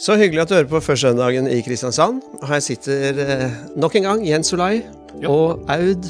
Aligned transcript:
Så 0.00 0.16
hyggelig 0.16 0.40
at 0.46 0.48
du 0.50 0.54
hører 0.56 0.68
på 0.70 0.80
Førstsøndagen 0.80 1.48
i 1.52 1.58
Kristiansand. 1.64 2.22
Her 2.48 2.62
sitter 2.64 3.18
eh, 3.20 3.50
nok 3.76 3.98
en 3.98 4.06
gang 4.08 4.22
Jens 4.26 4.48
Solai 4.52 4.80
Ja. 5.20 5.28
og 5.28 5.66
Aud 5.68 6.06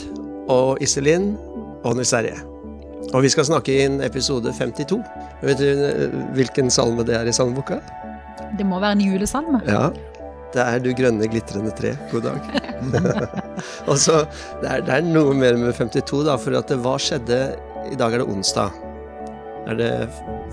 og 0.53 0.79
Iselin 0.85 1.33
og 1.83 1.97
Nils 1.99 2.13
Erje. 2.15 2.37
Og 3.11 3.24
vi 3.24 3.31
skal 3.33 3.49
snakke 3.49 3.74
inn 3.87 3.99
episode 4.06 4.53
52. 4.54 5.01
Vet 5.42 5.58
du 5.58 5.67
eh, 5.88 6.15
hvilken 6.37 6.71
salme 6.71 7.03
det 7.08 7.17
er 7.19 7.26
i 7.26 7.35
salmeboka? 7.35 7.81
Det 8.58 8.67
må 8.67 8.79
være 8.83 8.99
en 8.99 9.04
julesalme. 9.08 9.63
Ja. 9.67 9.88
Det 10.54 10.63
er 10.63 10.79
Du 10.83 10.91
grønne 10.99 11.27
glitrende 11.31 11.71
tre. 11.79 11.93
God 12.13 12.22
dag. 12.27 12.38
og 13.91 13.99
så, 14.03 14.25
det, 14.63 14.71
er, 14.71 14.81
det 14.87 14.95
er 15.01 15.04
noe 15.07 15.35
mer 15.38 15.59
med 15.59 15.75
52, 15.79 16.25
da, 16.27 16.34
for 16.43 16.59
at 16.59 16.70
det, 16.70 16.79
hva 16.83 16.95
skjedde 16.98 17.41
I 17.91 17.98
dag 17.98 18.15
er 18.15 18.23
det 18.23 18.30
onsdag. 18.30 18.70
Er 19.70 19.79
det 19.79 19.91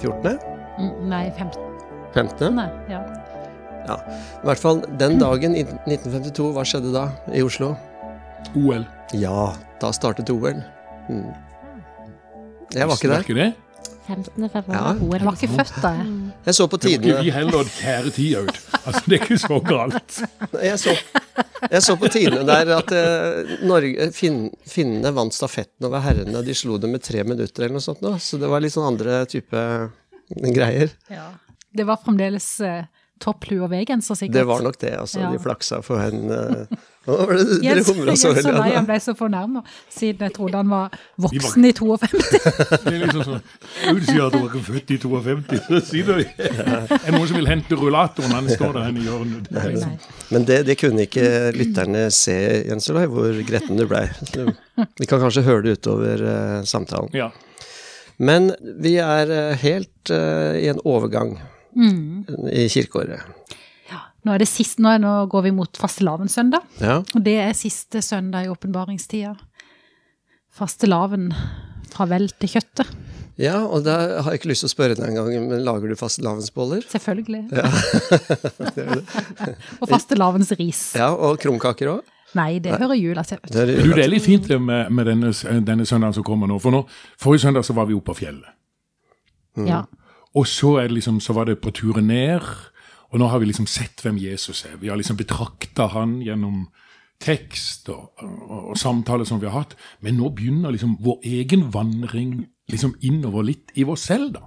14.? 0.01 0.37
Mm, 0.77 0.91
Nei, 1.09 1.23
15. 1.37 1.63
15.? 2.13 2.61
Ja. 2.89 3.01
I 3.95 4.47
hvert 4.49 4.61
fall 4.61 4.81
den 4.99 5.19
dagen 5.21 5.55
i 5.55 5.63
1952, 5.63 6.49
hva 6.55 6.65
skjedde 6.67 6.93
da 6.95 7.05
i 7.31 7.43
Oslo? 7.45 7.75
OL. 8.57 8.83
Ja, 9.15 9.53
da 9.81 9.93
startet 9.95 10.29
OL. 10.33 10.59
Mm. 11.07 11.31
Jeg 12.75 12.89
var 12.89 12.99
ikke 12.99 13.13
der. 13.13 13.23
Det? 13.23 13.53
15. 14.07 14.49
Ja. 14.71 14.93
OL 15.01 15.17
Jeg 15.17 15.25
var 15.27 15.35
ikke 15.35 15.49
født 15.51 15.73
da, 15.83 15.89
jeg. 15.97 16.11
Jeg 16.45 16.55
så 16.55 16.67
på 16.71 16.77
Det 16.79 16.91
var 16.91 16.93
ikke 16.93 17.03
vi 17.03 17.07
tidene 17.11 17.33
heller 17.35 17.71
kjære 17.77 18.43
ut. 18.47 18.59
Altså, 18.87 19.01
det 19.05 19.17
er 19.17 19.23
ikke 19.25 19.39
så 19.41 19.57
galt. 19.67 20.19
Jeg 20.63 20.79
så, 20.79 20.93
jeg 21.71 21.81
så 21.83 21.95
på 21.99 22.11
tidene 22.13 22.43
der 22.47 22.71
at 22.77 22.93
eh, 22.95 23.55
Norge, 23.67 24.11
finn, 24.15 24.45
finnene 24.67 25.11
vant 25.15 25.35
stafetten 25.35 25.89
over 25.89 26.03
herrene. 26.05 26.43
De 26.45 26.55
slo 26.55 26.77
dem 26.79 26.95
med 26.95 27.03
tre 27.03 27.25
minutter 27.27 27.65
eller 27.65 27.79
noe 27.79 27.83
sånt. 27.83 28.03
Nå. 28.05 28.15
Så 28.23 28.39
det 28.39 28.51
var 28.51 28.63
litt 28.63 28.75
sånn 28.75 28.87
andre 28.93 29.25
type 29.27 29.65
greier. 30.55 30.95
Ja. 31.11 31.33
Det 31.77 31.83
var 31.87 31.99
fremdeles 32.03 32.47
eh, 32.63 32.87
topplue 33.23 33.63
og 33.65 33.71
V-genser, 33.71 34.19
sikkert. 34.19 34.37
Det 34.39 34.45
var 34.49 34.61
nok 34.65 34.77
det, 34.81 34.93
altså. 34.99 35.23
Ja. 35.23 35.31
De 35.33 35.41
flaksa 35.41 35.81
for 35.85 36.01
en 36.03 36.31
eh, 36.33 36.77
dere 37.63 37.83
humra 37.87 38.15
så 38.19 38.31
Jens 38.33 38.41
veldig 38.41 38.51
og 38.51 38.57
av? 38.57 38.61
Nei, 38.61 38.71
han 38.75 38.87
ble 38.87 38.97
så 39.03 39.13
fornærma, 39.17 39.63
siden 39.93 40.27
jeg 40.27 40.35
trodde 40.35 40.59
han 40.59 40.71
var 40.71 40.97
voksen 41.23 41.67
i 41.69 41.71
52. 41.77 42.19
Det 42.83 42.93
er 42.93 42.99
liksom 43.05 43.25
sånn, 43.29 43.41
Aud 43.91 44.03
sier 44.09 44.23
at 44.25 44.35
hun 44.35 44.45
var 44.47 44.67
født 44.67 44.93
i 44.93 44.99
52, 45.05 45.61
så 45.67 45.81
sier 45.87 46.11
du 46.11 46.13
Er 46.17 46.87
det 46.91 47.15
noen 47.15 47.27
som 47.31 47.39
vil 47.39 47.49
hente 47.51 47.79
rullatoren? 47.79 48.35
Han 48.35 48.51
står 48.51 48.77
der 48.79 48.91
i 48.91 49.07
hjørnet. 49.07 49.51
Er 49.53 49.71
liksom- 49.71 49.97
Men 50.35 50.47
det, 50.49 50.61
det 50.67 50.77
kunne 50.81 51.07
ikke 51.07 51.27
lytterne 51.55 52.07
se, 52.11 52.37
Jens 52.67 52.89
Olai, 52.91 53.07
hvor 53.11 53.41
gretten 53.47 53.79
du 53.79 53.87
blei. 53.87 54.07
Vi 54.99 55.07
kan 55.07 55.21
kanskje 55.23 55.45
høre 55.47 55.63
det 55.65 55.77
utover 55.79 56.21
uh, 56.21 56.63
samtalen. 56.67 57.13
Ja. 57.15 57.31
Men 58.17 58.49
vi 58.81 58.95
er 58.97 59.29
eh, 59.29 59.59
helt 59.61 60.09
uh, 60.09 60.57
i 60.57 60.65
en 60.71 60.81
overgang 60.89 61.35
i 61.77 62.65
kirkeåret. 62.73 63.21
Nå, 64.27 64.33
er 64.35 64.41
det 64.43 64.49
sist, 64.49 64.81
nå, 64.83 64.89
er, 64.91 64.99
nå 64.99 65.11
går 65.31 65.45
vi 65.45 65.51
mot 65.55 65.77
fastelavnssøndag, 65.79 66.59
Ja. 66.83 66.97
og 66.99 67.21
det 67.23 67.37
er 67.39 67.53
siste 67.55 68.01
søndag 68.03 68.43
i 68.43 68.49
åpenbaringstida. 68.51 69.37
Fastelavn 70.57 71.29
farvel 71.93 72.25
vel 72.25 72.33
til 72.41 72.49
kjøttet. 72.57 72.89
ja, 73.39 73.61
og 73.63 73.85
da 73.85 73.93
har 74.25 74.33
jeg 74.33 74.41
ikke 74.41 74.49
lyst 74.51 74.65
til 74.65 74.67
å 74.67 74.73
spørre 74.73 74.97
deg 74.97 75.07
engang, 75.07 75.29
men 75.47 75.63
lager 75.63 75.87
du 75.87 75.95
fastelavnsboller? 75.95 76.83
Selvfølgelig. 76.91 77.45
og 79.81 79.87
fastelavnsris. 79.89 80.81
Ja, 80.99 81.13
og 81.13 81.39
krumkaker 81.39 81.87
òg? 81.93 82.01
Nei, 82.35 82.57
det 82.59 82.73
hører 82.75 82.97
jula 82.99 83.23
til. 83.23 83.39
Det 83.47 83.61
er, 83.63 83.71
Du, 83.79 83.93
det 83.95 84.03
er 84.03 84.11
litt 84.11 84.25
fint 84.25 84.47
det 84.49 84.57
med, 84.59 84.89
med 84.91 85.07
denne, 85.07 85.31
denne 85.63 85.85
søndagen 85.87 86.13
som 86.17 86.25
kommer 86.27 86.49
nå. 86.51 86.57
For 86.59 86.75
nå, 86.75 86.83
forrige 87.21 87.45
søndag 87.47 87.63
så 87.65 87.73
var 87.77 87.87
vi 87.87 87.95
oppe 87.95 88.11
på 88.11 88.17
fjellet. 88.25 88.51
Ja. 89.63 89.85
Og 90.35 90.47
så, 90.47 90.77
det 90.81 90.91
liksom, 90.91 91.21
så 91.23 91.33
var 91.33 91.45
det 91.45 91.61
på 91.61 91.71
turen 91.71 92.07
ned, 92.11 92.43
og 93.09 93.21
nå 93.21 93.29
har 93.31 93.39
vi 93.39 93.47
liksom 93.47 93.67
sett 93.69 94.03
hvem 94.03 94.17
Jesus 94.19 94.65
er. 94.67 94.75
Vi 94.81 94.89
har 94.91 94.99
liksom 94.99 95.17
betrakta 95.17 95.87
han 95.93 96.19
gjennom 96.21 96.65
tekst 97.23 97.87
og, 97.89 98.11
og, 98.21 98.73
og 98.73 98.77
samtaler 98.77 99.25
som 99.25 99.39
vi 99.41 99.47
har 99.47 99.63
hatt. 99.63 99.77
Men 100.03 100.19
nå 100.19 100.29
begynner 100.35 100.75
liksom 100.75 100.97
vår 101.03 101.23
egen 101.25 101.69
vandring 101.73 102.41
liksom 102.71 102.97
innover 103.01 103.47
litt 103.47 103.71
i 103.79 103.87
oss 103.87 104.09
selv, 104.09 104.35
da. 104.35 104.43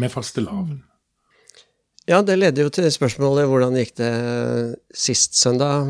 Med 0.00 0.10
fastelavn. 0.10 0.82
ja, 2.08 2.22
det 2.22 2.34
leder 2.38 2.66
jo 2.66 2.72
til 2.74 2.90
spørsmålet 2.90 3.46
hvordan 3.46 3.76
gikk 3.78 3.94
det 4.00 4.14
sist 4.90 5.36
søndag? 5.38 5.86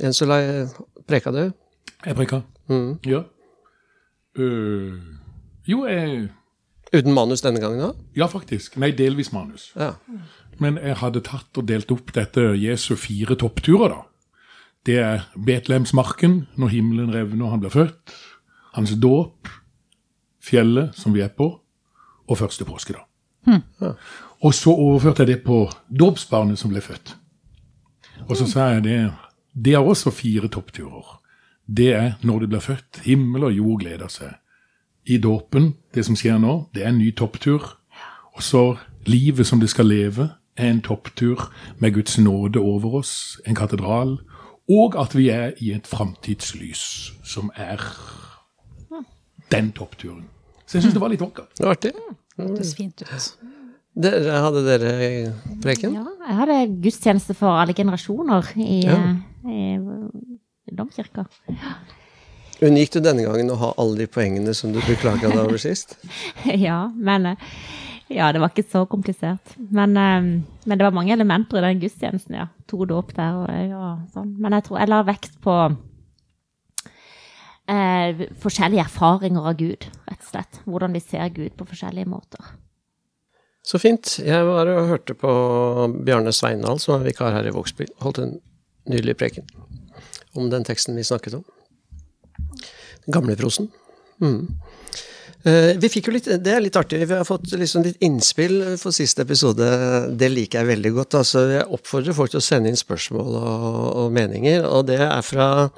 Jens 0.00 0.22
Olai, 0.24 0.64
preka 1.06 1.34
du? 1.34 1.50
Jeg 2.06 2.16
preka. 2.16 2.40
Mm. 2.70 2.96
Ja. 3.04 3.24
Uh, 4.38 4.96
jo, 5.68 5.84
jeg 5.84 6.30
Uten 6.96 7.12
manus 7.12 7.44
denne 7.44 7.60
gangen 7.60 7.90
òg? 7.90 8.02
Ja, 8.16 8.28
faktisk. 8.30 8.78
Nei, 8.80 8.92
delvis 8.96 9.32
manus. 9.34 9.68
Ja. 9.76 9.94
Men 10.62 10.78
jeg 10.80 10.96
hadde 11.02 11.22
tatt 11.26 11.58
og 11.60 11.66
delt 11.68 11.90
opp 11.92 12.14
dette 12.16 12.54
Jesu 12.56 12.94
fire 12.96 13.36
toppturer, 13.38 13.92
da. 13.92 14.02
Det 14.86 14.96
er 15.02 15.26
Betlehemsmarken, 15.34 16.46
når 16.56 16.72
himmelen 16.72 17.12
revner 17.12 17.48
og 17.48 17.56
han 17.56 17.62
blir 17.64 17.74
født. 17.74 18.14
Hans 18.76 18.94
dåp, 19.02 19.50
fjellet 20.40 20.94
som 20.96 21.14
vi 21.16 21.24
er 21.24 21.32
på, 21.34 21.50
og 22.26 22.38
første 22.38 22.64
påskedag. 22.64 23.02
Og 24.40 24.54
så 24.54 24.72
overførte 24.72 25.24
jeg 25.24 25.34
det 25.34 25.42
på 25.46 25.64
dåpsbarnet 25.88 26.58
som 26.60 26.72
ble 26.72 26.82
født. 26.84 27.14
Og 28.26 28.36
så 28.38 28.46
sa 28.48 28.70
jeg 28.74 28.84
det 28.86 28.98
Det 29.52 29.74
er 29.74 29.84
også 29.84 30.10
fire 30.10 30.48
toppturer. 30.48 31.20
Det 31.66 31.92
er 31.94 32.12
når 32.22 32.40
du 32.40 32.46
blir 32.46 32.60
født. 32.60 33.00
Himmel 33.04 33.44
og 33.44 33.52
jord 33.52 33.80
gleder 33.80 34.08
seg. 34.08 34.34
I 35.06 35.18
dåpen, 35.22 35.74
det 35.94 36.04
som 36.04 36.16
skjer 36.18 36.38
nå, 36.42 36.66
det 36.74 36.82
er 36.84 36.88
en 36.90 36.98
ny 36.98 37.10
topptur. 37.14 37.62
Og 38.36 38.42
så 38.42 38.62
livet 39.06 39.46
som 39.46 39.60
det 39.62 39.70
skal 39.70 39.86
leve, 39.86 40.30
er 40.56 40.70
en 40.72 40.80
topptur 40.82 41.46
med 41.78 41.94
Guds 41.94 42.18
nåde 42.18 42.58
over 42.58 42.94
oss, 43.02 43.40
en 43.46 43.54
katedral, 43.54 44.16
og 44.68 44.96
at 44.98 45.14
vi 45.14 45.28
er 45.30 45.52
i 45.62 45.70
et 45.76 45.86
framtidslys 45.86 47.12
som 47.24 47.50
er 47.54 47.78
den 49.52 49.68
toppturen. 49.76 50.24
Så 50.66 50.78
jeg 50.78 50.82
syns 50.86 50.96
det 50.96 51.02
var 51.04 51.12
litt 51.12 51.22
vakkert. 51.22 51.52
Det 51.54 51.66
var 51.68 51.76
artig. 51.76 51.92
Det 52.36 52.48
høres 52.48 52.72
fint 52.74 53.04
ut. 53.04 53.28
Dere, 53.96 54.40
hadde 54.44 54.62
dere 54.66 54.88
preken? 55.62 55.94
Ja, 55.96 56.02
jeg 56.26 56.36
hadde 56.40 56.56
gudstjeneste 56.84 57.36
for 57.38 57.54
alle 57.62 57.72
generasjoner 57.78 58.50
i, 58.60 58.80
Ja. 58.84 58.96
i, 59.46 59.60
i 60.66 60.74
domkirka. 60.76 61.24
Unngikk 62.64 62.94
du 62.94 63.00
denne 63.04 63.26
gangen 63.26 63.52
å 63.52 63.58
ha 63.60 63.72
alle 63.76 63.98
de 64.00 64.06
poengene 64.08 64.54
som 64.56 64.72
du 64.72 64.78
beklaga 64.80 65.28
deg 65.28 65.42
over 65.42 65.60
sist? 65.60 65.98
ja, 66.68 66.86
men 66.96 67.32
eh, 67.32 67.50
ja, 68.08 68.30
det 68.32 68.40
var 68.40 68.52
ikke 68.52 68.64
så 68.70 68.86
komplisert. 68.88 69.56
Men, 69.58 69.96
eh, 70.00 70.28
men 70.64 70.78
det 70.78 70.86
var 70.86 70.94
mange 70.96 71.12
elementer 71.12 71.60
i 71.60 71.66
den 71.66 71.82
gudstjenesten, 71.82 72.38
ja. 72.38 72.46
To 72.70 72.86
dåp 72.88 73.12
der 73.16 73.42
og 73.42 73.50
ja, 73.52 73.90
sånn. 74.14 74.32
Men 74.40 74.56
jeg 74.56 74.68
tror 74.68 74.80
jeg 74.80 74.92
la 74.92 75.02
vekt 75.06 75.36
på 75.44 75.56
eh, 77.68 78.24
forskjellige 78.42 78.86
erfaringer 78.86 79.50
av 79.52 79.58
Gud, 79.60 79.88
rett 80.08 80.22
og 80.22 80.30
slett. 80.30 80.62
Hvordan 80.64 80.96
vi 80.96 81.02
ser 81.04 81.28
Gud 81.36 81.58
på 81.58 81.68
forskjellige 81.68 82.08
måter. 82.08 82.54
Så 83.66 83.80
fint. 83.82 84.16
Jeg 84.22 84.46
var 84.46 84.70
og 84.70 84.92
hørte 84.92 85.16
på 85.18 85.30
Bjarne 86.06 86.32
Sveindal, 86.32 86.78
som 86.80 86.96
er 86.96 87.08
vikar 87.08 87.34
her 87.34 87.48
i 87.50 87.52
Vågsby. 87.52 87.88
Holdt 88.04 88.22
en 88.22 88.36
nydelig 88.86 89.16
preken 89.18 89.48
om 90.38 90.48
den 90.52 90.64
teksten 90.68 90.96
vi 90.96 91.04
snakket 91.04 91.40
om. 91.40 91.44
Gamleprosen. 93.12 93.68
Mm. 94.22 94.46
Eh, 95.46 95.76
vi 95.78 95.90
fikk 95.92 96.08
jo 96.08 96.14
litt, 96.16 96.26
Det 96.42 96.52
er 96.52 96.60
litt 96.60 96.76
artig. 96.76 97.04
Vi 97.06 97.14
har 97.14 97.24
fått 97.24 97.52
liksom 97.54 97.84
litt 97.84 98.00
innspill 98.02 98.78
for 98.80 98.90
siste 98.90 99.22
episode. 99.22 99.66
Det 100.18 100.30
liker 100.32 100.60
jeg 100.60 100.72
veldig 100.72 100.92
godt. 100.96 101.14
altså 101.14 101.46
Jeg 101.52 101.68
oppfordrer 101.70 102.16
folk 102.16 102.30
til 102.30 102.40
å 102.40 102.46
sende 102.46 102.68
inn 102.72 102.80
spørsmål 102.80 103.36
og, 103.38 103.84
og 104.02 104.12
meninger. 104.12 104.66
Og 104.66 104.88
det 104.90 104.98
er 104.98 105.22
fra 105.22 105.68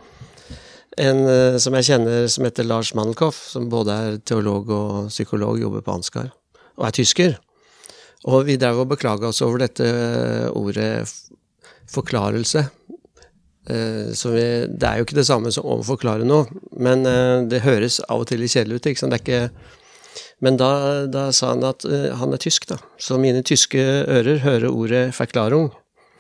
en 0.99 1.21
eh, 1.28 1.59
som 1.61 1.77
jeg 1.77 1.91
kjenner 1.91 2.31
som 2.33 2.49
heter 2.49 2.65
Lars 2.65 2.94
Mandelkoff, 2.94 3.37
som 3.53 3.69
både 3.69 3.93
er 3.93 4.19
teolog 4.25 4.72
og 4.72 5.12
psykolog, 5.12 5.60
jobber 5.60 5.84
på 5.84 5.99
Ansgar, 5.99 6.33
og 6.78 6.89
er 6.89 6.97
tysker. 6.97 7.37
Og 8.27 8.49
vi 8.49 8.56
drev 8.59 8.81
og 8.83 8.91
beklaga 8.91 9.28
oss 9.28 9.42
over 9.45 9.63
dette 9.63 9.86
ordet 10.57 11.07
forklarelse. 11.92 12.65
Eh, 13.68 14.12
så 14.16 14.32
vi, 14.32 14.44
det 14.68 14.88
er 14.88 15.00
jo 15.00 15.06
ikke 15.06 15.18
det 15.18 15.26
samme 15.28 15.53
som 15.54 15.66
å 15.68 15.80
forklare 15.84 16.26
noe, 16.28 16.48
men 16.80 17.04
eh, 17.09 17.44
det 17.50 17.65
høres 17.66 18.00
av 18.06 18.24
og 18.24 18.30
til 18.30 18.42
litt 18.42 18.54
kjedelig 18.54 18.80
ut. 18.80 18.91
ikke 18.91 19.03
sant? 19.03 19.15
Det 19.15 19.20
er 19.20 19.26
ikke, 19.26 19.76
men 20.44 20.59
da, 20.60 20.70
da 21.10 21.28
sa 21.34 21.53
han 21.53 21.66
at 21.68 21.84
eh, 21.88 22.10
han 22.16 22.32
er 22.34 22.42
tysk, 22.42 22.68
da. 22.70 22.78
Så 23.00 23.18
mine 23.20 23.44
tyske 23.47 23.82
ører 24.06 24.44
hører 24.44 24.70
ordet 24.70 25.04
'verklarung', 25.16 25.72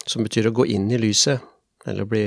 som 0.08 0.24
betyr 0.24 0.50
å 0.50 0.56
gå 0.56 0.68
inn 0.74 0.90
i 0.90 1.00
lyset, 1.00 1.40
eller 1.86 2.08
bli 2.08 2.26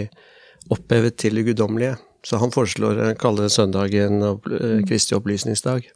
opphevet 0.72 1.18
til 1.22 1.38
det 1.38 1.50
guddommelige. 1.50 1.98
Så 2.26 2.38
han 2.38 2.54
foreslår 2.54 3.00
å 3.02 3.14
kalle 3.18 3.50
søndagen 3.50 4.22
opp, 4.24 4.46
eh, 4.54 4.82
Kristi 4.86 5.16
opplysningsdag. 5.18 5.88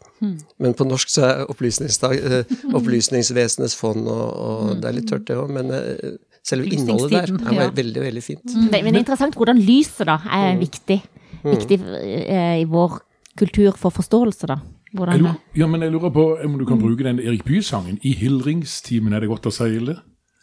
Men 0.57 0.73
på 0.73 0.87
norsk 0.87 1.11
så 1.11 1.25
er 1.27 1.51
opplysningsdag 1.53 2.15
eh, 2.17 2.53
Opplysningsvesenets 2.77 3.75
fond, 3.77 4.07
og, 4.09 4.25
og 4.33 4.81
det 4.81 4.89
er 4.89 4.97
litt 4.97 5.09
tørt 5.11 5.27
det 5.29 5.37
òg, 5.37 5.51
men 5.53 5.69
eh, 5.75 6.15
selve 6.45 6.69
innholdet 6.69 7.11
der 7.13 7.33
er 7.33 7.57
ja. 7.57 7.67
veldig, 7.73 8.01
veldig 8.05 8.23
fint. 8.23 8.45
Men, 8.53 8.71
men 8.71 8.93
det 8.93 8.99
er 8.99 9.03
interessant 9.03 9.37
hvordan 9.39 9.59
lyset 9.61 10.05
da 10.09 10.19
er 10.37 10.57
viktig. 10.61 11.01
Viktig 11.45 11.79
eh, 11.81 12.61
i 12.61 12.65
vår 12.69 12.99
kultur 13.37 13.77
for 13.77 13.93
forståelse, 13.93 14.49
da. 14.49 14.59
Hvordan 14.95 15.17
det 15.17 15.23
lurer, 15.25 15.39
ja, 15.59 15.67
men 15.67 15.83
jeg 15.83 15.91
lurer 15.91 16.11
på 16.15 16.25
om 16.45 16.57
du 16.59 16.65
kan 16.67 16.79
bruke 16.79 17.03
den 17.03 17.19
Erik 17.19 17.43
Bye-sangen. 17.47 17.99
I 18.01 18.13
hildringstimen 18.15 19.13
er 19.13 19.25
det 19.25 19.29
godt 19.29 19.49
å 19.49 19.53
seile. 19.53 19.97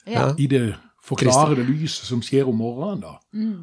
Ja. 0.04 0.32
I 0.37 0.49
det 0.50 0.66
forklarede 1.02 1.64
lyset 1.66 2.06
som 2.10 2.20
skjer 2.22 2.50
om 2.50 2.60
morgenen, 2.60 3.02
da. 3.06 3.16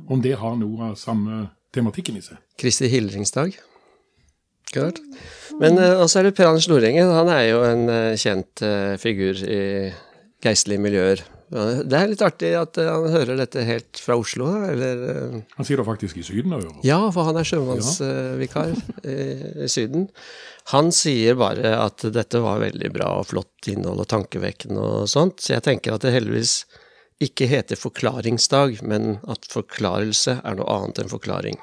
Om 0.09 0.24
det 0.24 0.36
har 0.41 0.57
noe 0.59 0.91
av 0.91 1.00
samme 1.00 1.45
tematikken 1.75 2.18
i 2.18 2.24
seg. 2.25 2.39
Kristi 2.59 2.89
hildringsdag. 2.89 3.59
Klart. 4.69 5.00
Men 5.59 5.80
eh, 5.81 5.97
også 5.97 6.21
er 6.21 6.30
det 6.30 6.36
Per 6.38 6.50
Anders 6.50 6.68
Nordengen. 6.69 7.09
Han 7.13 7.30
er 7.33 7.44
jo 7.47 7.63
en 7.65 7.88
eh, 7.89 8.18
kjent 8.21 8.62
eh, 8.65 8.95
figur 9.01 9.39
i 9.41 9.62
geistlige 10.45 10.81
miljøer. 10.81 11.24
Ja, 11.50 11.63
Det 11.81 11.98
er 11.98 12.12
litt 12.12 12.22
artig 12.22 12.51
at 12.60 12.78
eh, 12.78 12.90
han 12.90 13.07
hører 13.10 13.40
dette 13.40 13.63
helt 13.66 13.98
fra 14.04 14.18
Oslo, 14.19 14.50
eller 14.69 15.00
eh, 15.10 15.40
Han 15.57 15.66
sier 15.68 15.81
det 15.81 15.86
faktisk 15.88 16.19
i 16.22 16.25
Syden 16.28 16.54
og. 16.54 16.68
Ja, 16.86 17.00
for 17.16 17.25
han 17.30 17.40
er 17.42 17.48
sjømannsvikar 17.50 18.75
i, 19.10 19.18
i 19.66 19.69
Syden. 19.72 20.10
Han 20.74 20.92
sier 20.94 21.40
bare 21.40 21.72
at 21.81 22.06
dette 22.13 22.44
var 22.44 22.62
veldig 22.62 22.92
bra 22.94 23.16
og 23.24 23.31
flott 23.31 23.72
innhold 23.72 24.04
og 24.04 24.10
tankevekkende 24.12 24.84
og 24.84 25.10
sånt, 25.10 25.42
så 25.42 25.56
jeg 25.56 25.66
tenker 25.66 25.96
at 25.96 26.06
det 26.06 26.13
heldigvis 26.13 26.60
ikke 27.19 27.50
heter 27.51 27.75
forklaringsdag, 27.75 28.78
men 28.88 29.18
at 29.28 29.50
forklarelse 29.51 30.38
er 30.40 30.56
noe 30.56 30.69
annet 30.72 31.01
enn 31.01 31.10
forklaring, 31.12 31.57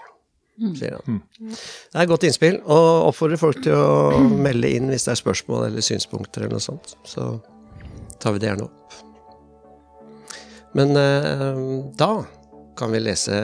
sier 0.77 0.99
han. 0.99 1.23
Det 1.39 1.95
er 1.95 2.03
et 2.03 2.11
godt 2.11 2.27
innspill, 2.29 2.59
og 2.67 3.07
oppfordrer 3.13 3.41
folk 3.41 3.63
til 3.65 3.79
å 3.79 4.19
melde 4.21 4.75
inn 4.77 4.91
hvis 4.93 5.07
det 5.07 5.15
er 5.15 5.23
spørsmål 5.23 5.69
eller 5.71 5.87
synspunkter 5.87 6.45
eller 6.45 6.59
noe 6.59 6.67
sånt. 6.67 6.97
Så 7.09 7.31
tar 8.21 8.35
vi 8.35 8.43
det 8.43 8.51
gjerne 8.51 8.67
opp. 8.69 8.99
Men 10.77 10.93
eh, 11.01 11.61
da 11.97 12.11
kan 12.77 12.93
vi 12.93 13.01
lese 13.01 13.37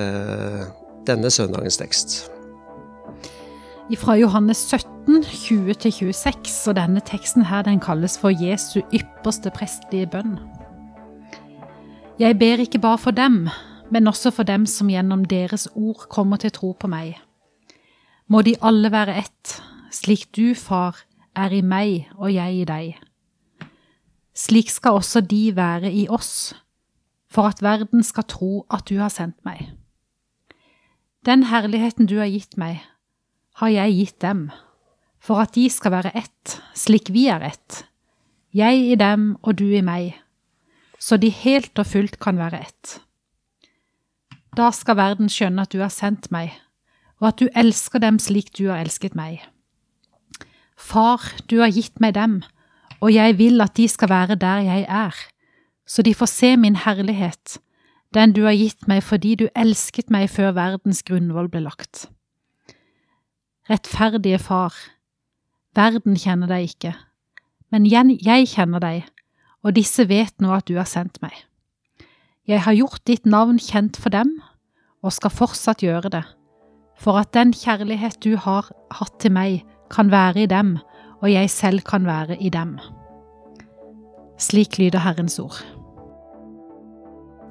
denne 1.08 1.30
søndagens 1.32 1.80
tekst. 1.80 2.18
Fra 3.98 4.14
Johannes 4.16 4.60
17, 4.70 5.24
20-26, 5.24 6.70
og 6.70 6.76
denne 6.78 7.02
teksten 7.04 7.44
her 7.48 7.64
den 7.66 7.80
kalles 7.82 8.14
for 8.20 8.32
Jesu 8.32 8.80
ypperste 8.92 9.52
prestlige 9.52 10.08
bønn. 10.12 10.38
Jeg 12.20 12.38
ber 12.38 12.62
ikke 12.62 12.80
bare 12.80 13.00
for 13.00 13.10
dem, 13.10 13.48
men 13.90 14.08
også 14.08 14.30
for 14.32 14.48
dem 14.48 14.64
som 14.66 14.88
gjennom 14.88 15.24
deres 15.28 15.66
ord 15.74 16.06
kommer 16.08 16.40
til 16.40 16.52
tro 16.54 16.72
på 16.72 16.88
meg. 16.88 17.18
Må 18.28 18.42
de 18.46 18.54
alle 18.62 18.92
være 18.92 19.18
ett, 19.24 19.58
slik 19.92 20.28
du, 20.36 20.54
far, 20.56 21.02
er 21.36 21.52
i 21.52 21.60
meg 21.60 22.08
og 22.16 22.32
jeg 22.32 22.62
i 22.62 22.68
deg. 22.68 22.94
Slik 24.32 24.70
skal 24.72 25.00
også 25.00 25.20
de 25.20 25.50
være 25.56 25.92
i 25.92 26.06
oss, 26.08 26.54
for 27.32 27.48
at 27.48 27.62
verden 27.64 28.04
skal 28.04 28.28
tro 28.28 28.66
at 28.72 28.84
du 28.90 28.98
har 29.00 29.12
sendt 29.12 29.38
meg. 29.46 29.72
Den 31.24 31.46
herligheten 31.48 32.08
du 32.10 32.18
har 32.18 32.28
gitt 32.28 32.58
meg, 32.60 32.82
har 33.60 33.70
jeg 33.72 33.96
gitt 33.96 34.18
dem, 34.24 34.50
for 35.22 35.40
at 35.40 35.54
de 35.54 35.68
skal 35.70 35.94
være 35.94 36.12
ett, 36.18 36.58
slik 36.74 37.12
vi 37.14 37.28
er 37.30 37.44
ett, 37.46 37.84
jeg 38.52 38.82
i 38.92 38.98
dem 39.00 39.36
og 39.40 39.56
du 39.60 39.68
i 39.70 39.84
meg, 39.86 40.18
så 40.98 41.16
de 41.16 41.30
helt 41.32 41.78
og 41.78 41.88
fullt 41.88 42.18
kan 42.22 42.40
være 42.40 42.60
ett. 42.66 42.98
Da 44.58 44.68
skal 44.74 44.98
verden 44.98 45.30
skjønne 45.32 45.64
at 45.64 45.72
du 45.72 45.80
har 45.80 45.92
sendt 45.94 46.28
meg, 46.34 46.52
og 47.22 47.30
at 47.30 47.40
du 47.40 47.48
elsker 47.56 48.02
dem 48.02 48.18
slik 48.20 48.50
du 48.58 48.66
har 48.68 48.82
elsket 48.82 49.14
meg. 49.16 49.40
Far, 50.76 51.22
du 51.46 51.62
har 51.62 51.72
gitt 51.72 52.02
meg 52.02 52.16
dem, 52.18 52.40
og 53.00 53.14
jeg 53.14 53.38
vil 53.38 53.62
at 53.62 53.76
de 53.78 53.86
skal 53.88 54.10
være 54.10 54.36
der 54.36 54.66
jeg 54.66 54.84
er, 54.90 55.14
så 55.92 56.02
de 56.02 56.14
får 56.16 56.30
se 56.30 56.56
min 56.56 56.78
herlighet, 56.80 57.58
den 58.16 58.32
du 58.32 58.46
har 58.46 58.56
gitt 58.56 58.88
meg 58.88 59.02
fordi 59.04 59.34
du 59.42 59.46
elsket 59.52 60.08
meg 60.12 60.30
før 60.32 60.54
verdens 60.56 61.02
grunnvoll 61.04 61.50
ble 61.52 61.66
lagt. 61.66 62.06
Rettferdige 63.68 64.40
Far, 64.40 64.72
verden 65.76 66.16
kjenner 66.16 66.48
deg 66.48 66.70
ikke, 66.70 66.94
men 67.72 67.84
jeg 67.88 68.48
kjenner 68.54 68.80
deg, 68.80 69.04
og 69.62 69.76
disse 69.76 70.08
vet 70.08 70.32
nå 70.40 70.54
at 70.56 70.66
du 70.68 70.78
har 70.80 70.88
sendt 70.88 71.20
meg. 71.22 71.34
Jeg 72.48 72.64
har 72.64 72.74
gjort 72.74 73.04
ditt 73.06 73.28
navn 73.28 73.60
kjent 73.60 74.00
for 74.00 74.12
dem, 74.12 74.32
og 75.04 75.12
skal 75.12 75.34
fortsatt 75.34 75.84
gjøre 75.84 76.10
det, 76.14 76.24
for 76.98 77.20
at 77.20 77.34
den 77.36 77.52
kjærlighet 77.52 78.18
du 78.24 78.36
har 78.40 78.72
hatt 78.96 79.20
til 79.20 79.36
meg, 79.36 79.60
kan 79.92 80.08
være 80.08 80.46
i 80.46 80.48
dem, 80.48 80.78
og 81.20 81.28
jeg 81.28 81.52
selv 81.52 81.84
kan 81.84 82.08
være 82.08 82.40
i 82.40 82.48
dem. 82.48 82.78
Slik 84.40 84.78
lyder 84.80 85.04
Herrens 85.04 85.38
ord. 85.38 85.60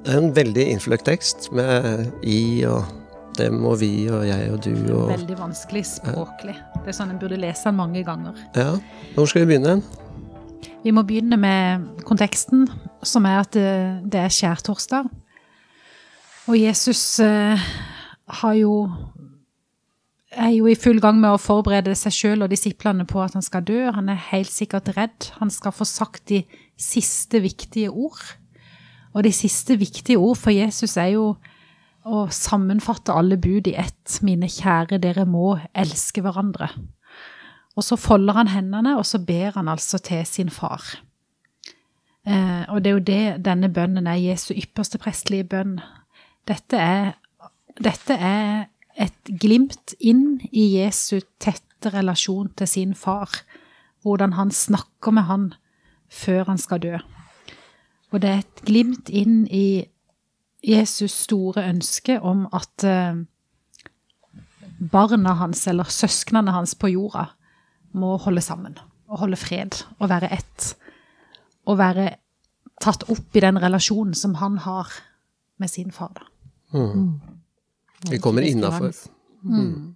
Det 0.02 0.10
er 0.10 0.18
en 0.18 0.32
veldig 0.34 0.64
innfløkt 0.72 1.04
tekst 1.06 1.52
med 1.54 2.08
i 2.26 2.64
og 2.66 2.88
dem 3.38 3.60
og 3.64 3.76
vi 3.78 4.08
og 4.10 4.24
jeg 4.26 4.48
og 4.50 4.58
du 4.64 4.72
og 4.96 5.12
Veldig 5.12 5.36
vanskelig 5.38 5.84
språklig. 5.92 6.56
Det 6.82 6.90
er 6.90 6.96
sånn 6.96 7.12
en 7.14 7.20
burde 7.22 7.38
lese 7.38 7.68
den 7.68 7.78
mange 7.78 8.02
ganger. 8.04 8.40
Ja. 8.58 8.72
Hvor 9.14 9.30
skal 9.30 9.44
vi 9.44 9.52
begynne? 9.52 9.78
Vi 10.82 10.90
må 10.90 11.04
begynne 11.06 11.38
med 11.38 12.02
konteksten, 12.08 12.66
som 13.06 13.30
er 13.30 13.44
at 13.44 13.54
det, 13.54 13.70
det 14.10 14.24
er 14.24 14.34
skjærtorsdag. 14.34 15.06
Og 16.50 16.58
Jesus 16.58 17.20
eh, 17.22 17.70
har 18.42 18.58
jo 18.58 18.74
er 20.32 20.50
jo 20.56 20.66
i 20.66 20.74
full 20.74 20.98
gang 20.98 21.18
med 21.22 21.36
å 21.36 21.40
forberede 21.40 21.94
seg 21.94 22.14
sjøl 22.16 22.42
og 22.42 22.50
disiplene 22.50 23.06
på 23.06 23.22
at 23.22 23.36
han 23.38 23.44
skal 23.44 23.62
dø. 23.68 23.84
Han 23.94 24.10
er 24.10 24.30
helt 24.32 24.50
sikkert 24.50 24.90
redd. 24.96 25.30
Han 25.38 25.52
skal 25.52 25.76
få 25.76 25.86
sagt 25.86 26.26
de 26.32 26.42
siste 26.80 27.38
viktige 27.44 27.92
ord. 27.92 28.18
Og 29.12 29.24
de 29.26 29.32
siste 29.32 29.76
viktige 29.76 30.18
ord 30.18 30.38
for 30.40 30.54
Jesus 30.54 30.96
er 30.96 31.12
jo 31.14 31.26
å 32.02 32.24
sammenfatte 32.32 33.14
alle 33.14 33.36
bud 33.38 33.68
i 33.70 33.76
ett. 33.78 34.18
Mine 34.26 34.48
kjære, 34.50 34.98
dere 35.02 35.26
må 35.28 35.56
elske 35.74 36.24
hverandre. 36.24 36.70
Og 37.76 37.86
så 37.86 37.96
folder 37.96 38.36
han 38.36 38.50
hendene, 38.52 38.96
og 38.98 39.06
så 39.08 39.20
ber 39.22 39.56
han 39.56 39.70
altså 39.72 40.00
til 40.02 40.26
sin 40.28 40.50
far. 40.52 40.82
Eh, 42.26 42.64
og 42.68 42.82
det 42.82 42.90
er 42.90 42.96
jo 42.96 43.06
det 43.06 43.24
denne 43.46 43.70
bønnen 43.72 44.06
er, 44.06 44.20
Jesu 44.20 44.52
ypperste 44.54 45.00
prestelige 45.02 45.48
bønn. 45.54 45.78
Dette 46.48 46.78
er, 46.78 47.14
dette 47.80 48.18
er 48.18 48.68
et 49.00 49.32
glimt 49.40 49.94
inn 50.00 50.40
i 50.50 50.68
Jesu 50.76 51.22
tette 51.40 51.94
relasjon 51.94 52.52
til 52.58 52.68
sin 52.68 52.94
far. 52.94 53.30
Hvordan 54.02 54.36
han 54.36 54.50
snakker 54.50 55.14
med 55.14 55.28
han 55.30 55.50
før 56.12 56.50
han 56.50 56.60
skal 56.60 56.82
dø. 56.82 56.98
Og 58.12 58.20
det 58.20 58.30
er 58.30 58.42
et 58.42 58.64
glimt 58.68 59.08
inn 59.08 59.44
i 59.48 59.84
Jesus 60.62 61.14
store 61.24 61.64
ønske 61.70 62.18
om 62.20 62.44
at 62.54 62.84
eh, 62.86 63.22
barna 64.92 65.34
hans, 65.40 65.64
eller 65.70 65.88
søsknene 65.90 66.54
hans 66.54 66.76
på 66.78 66.92
jorda, 66.92 67.30
må 67.92 68.16
holde 68.20 68.40
sammen 68.44 68.78
og 69.12 69.24
holde 69.24 69.36
fred 69.36 69.82
og 69.98 70.08
være 70.12 70.30
ett. 70.32 70.72
Og 71.68 71.78
være 71.78 72.08
tatt 72.82 73.04
opp 73.12 73.36
i 73.36 73.42
den 73.44 73.60
relasjonen 73.62 74.14
som 74.18 74.36
han 74.40 74.58
har 74.64 74.90
med 75.60 75.70
sin 75.70 75.92
far. 75.94 76.14
da. 76.16 76.28
Vi 78.10 78.18
kommer 78.18 78.42
innafor. 78.42 78.92
Mm. 79.42 79.94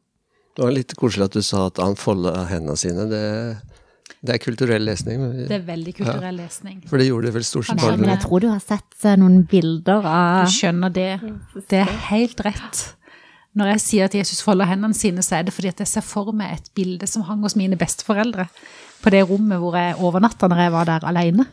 Det 0.57 0.65
var 0.65 0.73
litt 0.73 0.95
koselig 0.97 1.27
at 1.27 1.37
du 1.37 1.43
sa 1.45 1.67
at 1.69 1.81
han 1.83 1.97
folda 1.99 2.47
hendene 2.51 2.77
sine. 2.81 3.09
Det, 3.11 3.25
det 4.27 4.35
er 4.35 4.43
kulturell 4.43 4.87
lesning. 4.87 5.23
Det 5.47 5.55
er 5.55 5.65
veldig 5.67 5.93
kulturell 5.99 6.39
lesning. 6.41 6.81
For 6.89 6.99
det 7.01 7.09
gjorde 7.09 7.29
det 7.29 7.35
vel 7.37 7.47
stort 7.47 7.69
sett 7.69 7.83
men 8.01 8.11
jeg 8.11 8.23
tror 8.25 8.43
du 8.43 8.49
har 8.51 8.63
sett 8.63 9.05
eh, 9.05 9.17
noen 9.21 9.43
bilder 9.51 10.07
av 10.09 10.47
Du 10.47 10.55
skjønner 10.55 10.95
det. 10.95 11.11
Det 11.71 11.83
er 11.83 11.93
helt 12.09 12.41
rett. 12.47 12.83
Når 13.57 13.71
jeg 13.73 13.83
sier 13.85 14.09
at 14.11 14.17
Jesus 14.17 14.43
folder 14.45 14.69
hendene 14.69 14.97
sine, 14.97 15.23
så 15.25 15.39
er 15.39 15.47
det 15.47 15.55
fordi 15.57 15.71
at 15.73 15.79
jeg 15.81 15.89
ser 15.89 16.05
for 16.05 16.33
meg 16.37 16.59
et 16.59 16.67
bilde 16.77 17.07
som 17.09 17.25
hang 17.29 17.45
hos 17.47 17.57
mine 17.57 17.79
besteforeldre 17.81 18.49
på 19.05 19.13
det 19.15 19.23
rommet 19.29 19.61
hvor 19.63 19.77
jeg 19.79 19.97
overnatta 20.03 20.49
når 20.51 20.63
jeg 20.65 20.75
var 20.75 20.91
der 20.91 21.07
alene. 21.09 21.47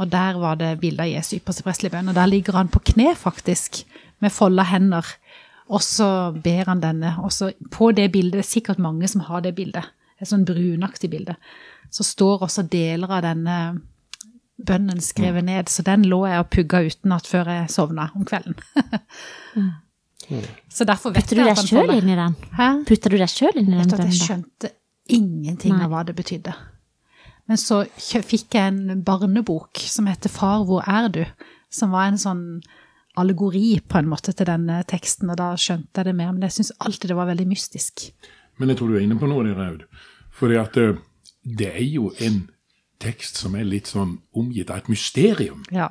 Og 0.00 0.08
der 0.12 0.38
var 0.40 0.56
det 0.60 0.76
bilde 0.80 1.04
av 1.04 1.10
Jesu 1.10 1.36
ypperste 1.38 1.64
prestelige 1.64 1.96
bønn, 1.96 2.10
og 2.12 2.16
der 2.16 2.28
ligger 2.28 2.56
han 2.58 2.72
på 2.72 2.82
kne, 2.92 3.14
faktisk, 3.16 3.82
med 4.20 4.32
folda 4.32 4.66
hender. 4.68 5.08
Og 5.72 5.82
så 5.82 6.08
ber 6.44 6.68
han 6.70 6.82
denne. 6.84 7.14
Og 7.24 7.32
så 7.32 7.50
på 7.72 7.90
det 7.96 8.10
bildet, 8.12 8.38
det 8.38 8.44
er 8.44 8.50
sikkert 8.50 8.82
mange 8.82 9.08
som 9.08 9.24
har 9.28 9.44
det 9.44 9.56
bildet, 9.56 9.88
et 10.20 10.28
sånn 10.28 10.44
brunaktig 10.48 11.10
bilde, 11.12 11.36
så 11.90 12.04
står 12.04 12.46
også 12.46 12.66
deler 12.70 13.10
av 13.18 13.24
denne 13.26 13.56
bønnen 14.56 15.00
skrevet 15.04 15.44
ned. 15.44 15.68
Så 15.68 15.84
den 15.86 16.06
lå 16.08 16.22
jeg 16.28 16.42
og 16.42 16.50
pugga 16.52 16.82
utenat 16.86 17.28
før 17.28 17.50
jeg 17.52 17.72
sovna 17.72 18.10
om 18.16 18.24
kvelden. 18.28 18.56
Så 20.72 20.82
derfor 20.82 21.12
vet 21.14 21.22
Putter 21.22 21.38
jeg 21.38 21.52
at 21.52 21.60
han 21.60 21.68
får 21.70 21.86
det. 21.86 21.96
inn 22.00 22.08
i 22.10 22.16
den? 22.18 22.32
Hæ? 22.56 22.70
Putter 22.88 23.12
du 23.14 23.18
deg 23.20 23.30
sjøl 23.30 23.60
inn 23.60 23.68
i 23.68 23.76
den 23.76 23.84
Vet 23.84 23.92
at 23.94 24.08
jeg 24.08 24.16
skjønte 24.18 24.70
ingenting 25.14 25.76
Nei. 25.76 25.84
av 25.84 25.92
hva 25.92 26.00
det 26.08 26.16
betydde. 26.18 26.54
Men 27.46 27.60
så 27.62 27.84
fikk 28.02 28.56
jeg 28.58 28.72
en 28.72 29.04
barnebok 29.06 29.78
som 29.86 30.08
heter 30.10 30.32
Far, 30.32 30.64
hvor 30.66 30.82
er 30.82 31.06
du? 31.14 31.22
Som 31.70 31.94
var 31.94 32.08
en 32.10 32.18
sånn 32.18 32.42
allegori 33.16 33.78
på 33.86 34.00
en 34.00 34.10
måte 34.10 34.34
til 34.36 34.48
denne 34.48 34.80
teksten, 34.90 35.30
og 35.30 35.38
da 35.38 35.52
skjønte 35.54 36.02
jeg 36.02 36.10
det 36.10 36.16
mer. 36.18 36.32
Men 36.34 36.48
jeg 36.48 36.56
syns 36.58 36.74
alltid 36.82 37.12
det 37.12 37.18
var 37.20 37.30
veldig 37.30 37.46
mystisk. 37.48 38.08
Men 38.58 38.72
jeg 38.72 38.80
tror 38.80 38.90
du 38.90 38.98
er 38.98 39.06
inne 39.06 39.18
på 39.20 39.30
noe 39.30 39.46
Raud. 39.46 39.84
Aud. 39.86 40.02
Fordi 40.36 40.58
at 40.60 40.76
eh, 40.80 40.98
det 41.46 41.70
er 41.70 41.84
jo 41.84 42.10
en 42.20 42.48
tekst 43.00 43.38
som 43.38 43.54
er 43.54 43.68
litt 43.68 43.90
sånn 43.92 44.16
omgitt 44.34 44.70
av 44.72 44.82
et 44.82 44.90
mysterium. 44.90 45.62
Ja. 45.70 45.90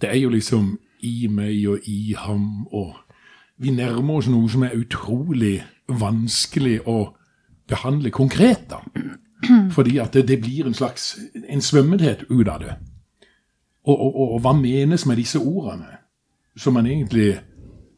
Det 0.00 0.10
er 0.10 0.18
jo 0.20 0.30
liksom 0.30 0.76
i 1.06 1.28
meg 1.32 1.58
og 1.70 1.88
i 1.88 2.14
ham, 2.18 2.66
og 2.70 2.94
vi 3.58 3.72
nærmer 3.74 4.20
oss 4.20 4.28
noe 4.30 4.48
som 4.52 4.66
er 4.66 4.76
utrolig 4.76 5.58
vanskelig 5.88 6.80
å 6.86 7.14
behandle 7.68 8.12
konkret, 8.14 8.68
da. 8.70 8.82
Fordi 9.74 9.98
at 10.02 10.14
det, 10.16 10.26
det 10.28 10.40
blir 10.42 10.66
en 10.66 10.74
slags 10.74 11.16
en 11.34 11.62
svømmethet 11.62 12.26
ut 12.30 12.48
av 12.48 12.62
det. 12.62 12.76
Og, 13.86 13.94
og, 13.94 14.12
og, 14.14 14.30
og 14.36 14.40
hva 14.42 14.54
menes 14.58 15.06
med 15.06 15.20
disse 15.20 15.38
ordene 15.38 16.00
som 16.58 16.74
man 16.74 16.88
egentlig 16.88 17.36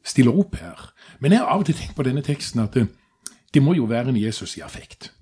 stiller 0.04 0.36
opp 0.36 0.58
her? 0.60 0.90
Men 1.20 1.32
jeg 1.32 1.42
har 1.42 1.52
av 1.52 1.62
og 1.62 1.68
til 1.68 1.78
tenkt 1.78 1.96
på 1.96 2.04
denne 2.06 2.24
teksten 2.26 2.64
at 2.64 2.74
det, 2.76 2.88
det 3.54 3.62
må 3.64 3.76
jo 3.78 3.88
være 3.88 4.12
en 4.12 4.20
Jesus 4.20 4.56
i 4.58 4.64
affekt. 4.66 5.12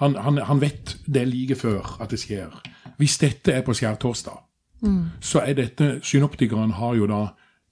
Han, 0.00 0.16
han, 0.16 0.38
han, 0.48 0.60
vet 0.60 0.96
det 1.06 1.26
like 1.28 1.56
før 1.60 1.96
at 2.00 2.10
det 2.10 2.20
skjer. 2.22 2.54
Hvis 2.96 3.18
dette 3.20 3.52
er 3.52 3.64
på 3.64 3.74
skjærtorsdag, 3.76 4.38
mm. 4.80 5.02
så 5.20 5.42
er 5.44 5.58
dette 5.58 5.90
Synoptikeren 6.02 6.72
har 6.78 6.94
jo 6.96 7.08
da 7.10 7.20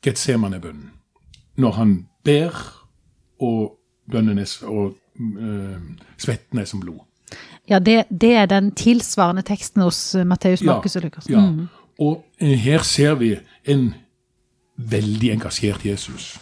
Getsemane-bønnen. 0.04 0.90
Når 1.58 1.72
han 1.72 1.94
ber, 2.24 2.54
og 3.40 3.78
bønnen 4.10 4.38
er, 4.38 4.50
og 4.68 4.94
øh, 5.40 5.80
svetten 6.18 6.58
er 6.58 6.68
som 6.68 6.80
blod. 6.80 7.00
Ja, 7.68 7.78
det, 7.78 8.04
det, 8.08 8.34
er 8.36 8.46
den 8.46 8.70
tilsvarende 8.72 9.42
teksten 9.42 9.82
hos 9.82 10.14
Matteus, 10.24 10.62
Markus 10.62 10.94
ja, 10.94 11.00
og 11.00 11.04
Lukas. 11.04 11.30
Ja. 11.30 11.40
Mm. 11.40 11.66
Og 11.98 12.24
eh, 12.40 12.58
her 12.58 12.82
ser 12.82 13.14
vi 13.14 13.34
en 13.64 13.94
veldig 14.76 15.30
engasjert 15.30 15.86
Jesus. 15.86 16.38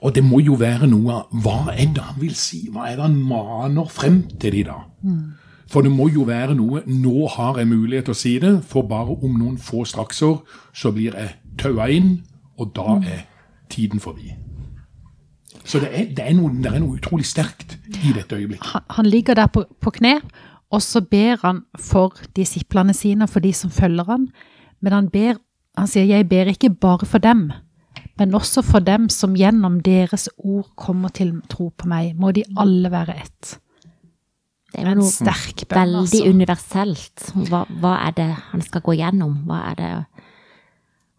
Og 0.00 0.14
det 0.14 0.24
må 0.24 0.40
jo 0.44 0.54
være 0.60 0.86
noe 0.86 1.14
av 1.14 1.40
Hva 1.42 1.72
er 1.72 1.88
det 1.96 2.04
han 2.04 2.20
vil 2.20 2.34
si? 2.36 2.66
Hva 2.70 2.90
er 2.90 2.98
det 2.98 3.06
han 3.06 3.16
maner 3.16 3.88
frem 3.90 4.20
til 4.40 4.58
de 4.58 4.64
da? 4.68 4.76
Mm. 5.06 5.36
For 5.70 5.82
det 5.82 5.90
må 5.90 6.08
jo 6.14 6.26
være 6.28 6.54
noe 6.54 6.82
Nå 6.86 7.26
har 7.34 7.58
jeg 7.58 7.68
mulighet 7.70 8.06
til 8.08 8.14
å 8.14 8.18
si 8.18 8.34
det, 8.42 8.52
for 8.66 8.86
bare 8.86 9.16
om 9.16 9.38
noen 9.38 9.58
få 9.58 9.84
straksår 9.86 10.36
så 10.74 10.92
blir 10.94 11.16
jeg 11.16 11.34
taua 11.58 11.88
inn, 11.90 12.20
og 12.58 12.74
da 12.76 12.98
er 13.02 13.24
tiden 13.72 14.00
forbi. 14.00 14.30
Så 15.66 15.80
det 15.82 15.88
er, 15.90 16.04
det, 16.14 16.22
er 16.22 16.36
noe, 16.38 16.52
det 16.62 16.70
er, 16.70 16.78
noe, 16.78 16.94
utrolig 17.00 17.26
sterkt 17.26 17.74
i 18.04 18.12
dette 18.14 18.36
øyeblikket. 18.38 18.68
Han, 18.70 18.84
han 18.98 19.08
ligger 19.10 19.34
der 19.34 19.50
på, 19.50 19.64
på, 19.82 19.90
kne, 19.98 20.20
og 20.70 20.82
så 20.84 21.02
ber 21.02 21.40
han 21.42 21.64
for 21.74 22.14
disiplene 22.36 22.94
sine, 22.94 23.26
for 23.26 23.42
de 23.42 23.50
som 23.56 23.72
følger 23.74 24.06
han. 24.06 24.28
Men 24.80 24.94
han 24.94 25.10
ber, 25.10 25.40
han 25.76 25.90
sier 25.90 26.06
'jeg 26.06 26.28
ber 26.28 26.52
ikke 26.52 26.70
bare 26.70 27.06
for 27.06 27.18
dem', 27.18 27.50
men 28.18 28.34
også 28.34 28.62
for 28.62 28.78
dem 28.78 29.08
som 29.08 29.34
gjennom 29.34 29.80
deres 29.80 30.28
ord 30.38 30.70
kommer 30.76 31.08
til 31.08 31.40
tro 31.50 31.72
på 31.78 31.88
meg. 31.88 32.14
Må 32.16 32.30
de 32.30 32.44
alle 32.56 32.90
være 32.90 33.16
ett. 33.22 33.58
Det 34.76 34.92
er 34.92 34.98
noe 34.98 35.10
sterk 35.10 35.64
bønn, 35.64 35.78
veldig 35.80 36.00
altså. 36.04 36.22
universelt. 36.28 37.26
Hva, 37.48 37.64
hva, 37.80 37.94
er 38.06 38.16
det 38.18 38.30
han 38.52 38.64
skal 38.64 38.84
gå 38.84 38.96
gjennom? 38.98 39.38
Hva 39.48 39.62
er 39.72 39.78
det 39.80 39.90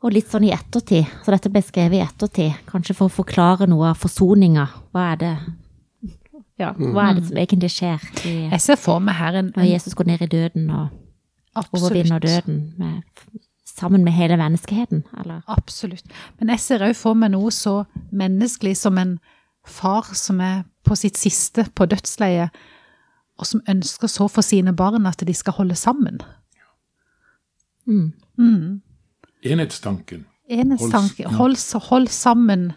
Og 0.05 0.13
litt 0.13 0.29
sånn 0.29 0.45
i 0.45 0.53
ettertid. 0.53 1.09
Så 1.25 1.33
dette 1.33 1.49
ble 1.49 1.63
skrevet 1.65 1.97
i 1.97 2.03
ettertid. 2.05 2.59
Kanskje 2.69 2.93
for 2.99 3.09
å 3.09 3.15
forklare 3.17 3.65
noe 3.69 3.89
av 3.91 3.97
forsoninga. 3.97 4.67
Hva 4.93 5.07
er 5.15 5.23
det 5.23 5.33
ja, 6.57 6.71
hva 6.73 7.11
er 7.11 7.19
det 7.19 7.27
som 7.27 7.37
egentlig 7.37 7.69
skjer? 7.69 8.05
I, 8.25 8.31
Jeg 8.49 8.61
ser 8.63 8.79
for 8.81 9.01
meg 9.03 9.17
her 9.19 9.35
en, 9.37 9.51
Når 9.53 9.67
Jesus 9.69 9.93
går 9.97 10.07
ned 10.09 10.23
i 10.25 10.29
døden 10.31 10.71
og 10.73 10.87
Absolutt. 11.53 11.83
overvinner 11.83 12.21
døden. 12.21 12.61
Med 12.77 13.03
sammen 13.77 14.03
med 14.03 14.13
hele 14.13 14.37
menneskeheten? 14.37 15.03
Eller? 15.19 15.41
Absolutt. 15.47 16.05
Men 16.39 16.49
jeg 16.49 16.63
ser 16.63 16.85
òg 16.87 16.95
for 16.97 17.17
meg 17.17 17.33
noe 17.35 17.51
så 17.53 17.83
menneskelig 18.09 18.73
som 18.79 18.97
en 18.97 19.17
far 19.67 20.09
som 20.17 20.41
er 20.41 20.63
på 20.87 20.95
sitt 20.97 21.19
siste 21.19 21.67
på 21.75 21.85
dødsleiet, 21.89 22.49
og 23.37 23.45
som 23.45 23.61
ønsker 23.69 24.09
så 24.09 24.27
for 24.31 24.45
sine 24.45 24.73
barn 24.75 25.05
at 25.05 25.21
de 25.27 25.33
skal 25.33 25.53
holde 25.59 25.75
sammen. 25.75 26.19
Mm. 27.85 28.13
Mm. 28.37 28.81
Enhetstanken. 29.43 30.25
Enhetstanken. 30.49 31.25
Hold, 31.37 31.57
hold, 31.89 32.07
sammen. 32.07 32.71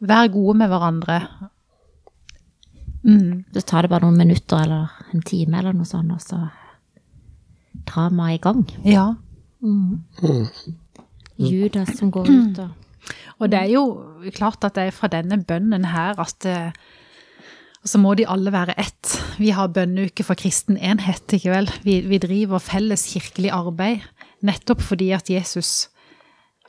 Vær 0.00 0.28
gode 0.28 0.58
med 0.58 0.68
hverandre. 0.68 1.20
Mm. 3.02 3.44
Så 3.54 3.62
tar 3.62 3.82
det 3.82 3.90
bare 3.90 4.04
noen 4.04 4.18
minutter 4.18 4.64
eller 4.64 4.92
en 5.14 5.22
time 5.22 5.58
eller 5.58 5.76
noe 5.76 5.86
sånt, 5.86 6.12
og 6.12 6.20
så 6.20 6.40
dramaet 7.86 8.40
i 8.40 8.42
gang. 8.42 8.64
Ja. 8.84 9.06
Mm. 9.62 10.02
Judas 11.38 11.94
som 11.98 12.10
går 12.10 12.28
ut 12.30 12.58
og 12.64 12.70
Og 13.38 13.50
det 13.52 13.58
er 13.58 13.70
jo 13.70 13.82
klart 14.34 14.64
at 14.64 14.74
det 14.74 14.86
er 14.88 14.94
fra 14.94 15.08
denne 15.12 15.42
bønnen 15.44 15.84
her 15.84 16.18
at 16.20 16.46
så 17.86 18.00
må 18.02 18.14
de 18.18 18.26
alle 18.28 18.52
være 18.54 18.74
ett. 18.80 19.16
Vi 19.38 19.52
har 19.54 19.72
bønneuke 19.74 20.24
for 20.26 20.38
kristen 20.38 20.78
enhet, 20.78 21.24
ikke 21.32 21.52
vel. 21.52 21.70
Vi, 21.86 22.00
vi, 22.08 22.18
driver 22.22 22.62
felles 22.62 23.06
kirkelig 23.12 23.52
arbeid 23.54 24.06
nettopp 24.46 24.82
fordi 24.84 25.12
at 25.16 25.30
Jesus 25.30 25.88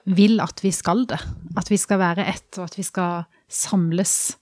vil 0.07 0.39
at 0.43 0.61
vi 0.63 0.71
skal 0.71 1.05
det. 1.09 1.19
At 1.57 1.71
vi 1.71 1.79
skal 1.81 1.99
være 1.99 2.27
ett, 2.29 2.49
og 2.57 2.67
at 2.67 2.77
vi 2.77 2.85
skal 2.85 3.25
samles 3.49 4.37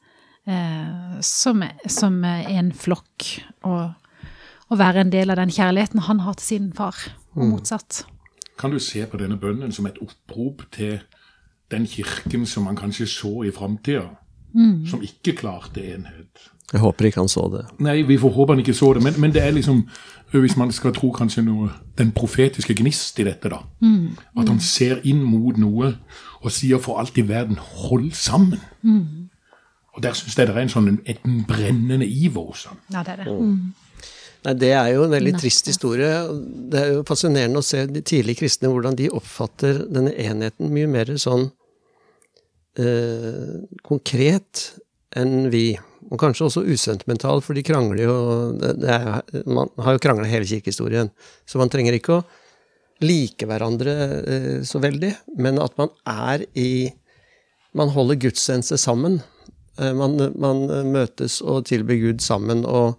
eh, 0.48 1.22
som, 1.26 1.64
som, 1.88 2.20
en 2.26 2.74
flokk. 2.76 3.30
Og, 3.64 3.94
og, 4.70 4.78
være 4.78 5.06
en 5.06 5.14
del 5.14 5.34
av 5.34 5.40
den 5.42 5.54
kjærligheten 5.54 6.06
han 6.10 6.22
har 6.26 6.38
til 6.38 6.52
sin 6.52 6.74
far, 6.76 6.98
og 7.34 7.46
mm. 7.46 7.56
motsatt. 7.56 8.04
Kan 8.60 8.72
du 8.72 8.80
se 8.80 9.04
på 9.10 9.20
denne 9.20 9.40
bønnen 9.40 9.74
som 9.76 9.88
et 9.90 9.98
opprop 10.04 10.64
til 10.76 11.00
den 11.74 11.88
kirken 11.90 12.46
som 12.46 12.68
man 12.70 12.78
kanskje 12.78 13.08
så 13.10 13.34
i 13.48 13.52
framtida, 13.52 14.12
mm. 14.56 14.86
som 14.90 15.04
ikke 15.06 15.36
klarte 15.44 15.84
enhet? 15.84 16.50
Jeg 16.74 16.82
håper 16.82 17.06
ikke 17.06 17.22
han 17.22 17.30
så 17.30 17.46
det. 17.54 17.66
Nei, 17.86 18.00
vi 18.08 18.18
får 18.18 18.34
håpe 18.34 18.56
han 18.56 18.64
ikke 18.64 18.74
så 18.74 18.94
det. 18.98 19.04
Men, 19.06 19.20
men 19.22 19.34
det 19.34 19.44
er 19.44 19.54
liksom, 19.54 19.84
hvis 20.34 20.58
man 20.58 20.72
skal 20.74 20.96
tro 20.96 21.12
kanskje 21.14 21.44
noe, 21.46 21.70
den 22.00 22.12
profetiske 22.16 22.74
gnist 22.76 23.20
i 23.22 23.28
dette, 23.28 23.52
da. 23.54 23.62
Mm. 23.86 24.16
At 24.42 24.50
han 24.50 24.60
ser 24.64 25.04
inn 25.06 25.22
mot 25.24 25.60
noe 25.62 25.94
og 26.42 26.52
sier 26.54 26.82
for 26.82 27.00
alt 27.02 27.18
i 27.18 27.28
verden 27.28 27.58
'hold 27.62 28.12
sammen'. 28.12 28.60
Mm. 28.82 29.30
Og 29.96 30.04
der 30.04 30.14
syns 30.14 30.38
jeg 30.38 30.48
det 30.48 30.56
er 30.56 30.62
en 30.62 30.70
sånn 30.70 31.00
et 31.06 31.22
brennende 31.48 32.08
iver 32.08 32.52
hos 32.52 32.66
ham. 32.66 32.78
Ja, 32.92 33.04
det 33.04 33.14
er 33.16 33.24
det. 33.24 33.32
Mm. 33.32 33.74
Nei, 34.46 34.54
Det 34.54 34.72
er 34.72 34.88
jo 34.94 35.04
en 35.04 35.12
veldig 35.12 35.34
trist 35.40 35.68
historie. 35.68 36.10
Det 36.72 36.80
er 36.80 36.94
jo 36.94 37.06
fascinerende 37.08 37.62
å 37.62 37.66
se 37.66 37.86
de 37.86 38.02
tidlige 38.02 38.44
kristne, 38.44 38.70
hvordan 38.70 38.98
de 38.98 39.10
oppfatter 39.10 39.86
denne 39.88 40.14
enheten 40.14 40.74
mye 40.74 40.88
mer 40.88 41.16
sånn 41.18 41.52
eh, 42.82 43.66
konkret 43.86 44.70
enn 45.16 45.50
vi. 45.54 45.76
Og 46.12 46.20
kanskje 46.22 46.46
også 46.46 46.66
usentimental, 46.70 47.42
for 47.42 47.58
de 47.58 47.64
krangler 47.66 48.04
jo 48.04 48.16
er, 48.62 49.24
Man 49.50 49.72
har 49.82 49.96
jo 49.96 50.02
krangla 50.04 50.28
hele 50.30 50.46
kirkehistorien, 50.46 51.10
så 51.50 51.58
man 51.58 51.72
trenger 51.74 51.98
ikke 51.98 52.20
å 52.20 52.26
like 53.02 53.48
hverandre 53.50 53.96
eh, 54.22 54.60
så 54.64 54.80
veldig, 54.84 55.12
men 55.42 55.58
at 55.60 55.74
man 55.82 55.90
er 56.06 56.46
i 56.54 56.94
Man 57.76 57.90
holder 57.92 58.16
gudstjeneste 58.16 58.78
sammen. 58.80 59.18
Eh, 59.82 59.92
man, 59.92 60.16
man 60.40 60.70
møtes 60.88 61.42
og 61.42 61.66
tilber 61.68 61.98
Gud 62.00 62.22
sammen. 62.24 62.64
og 62.64 62.96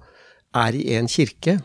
er 0.57 0.77
i 0.77 0.85
én 0.97 1.09
kirke. 1.11 1.59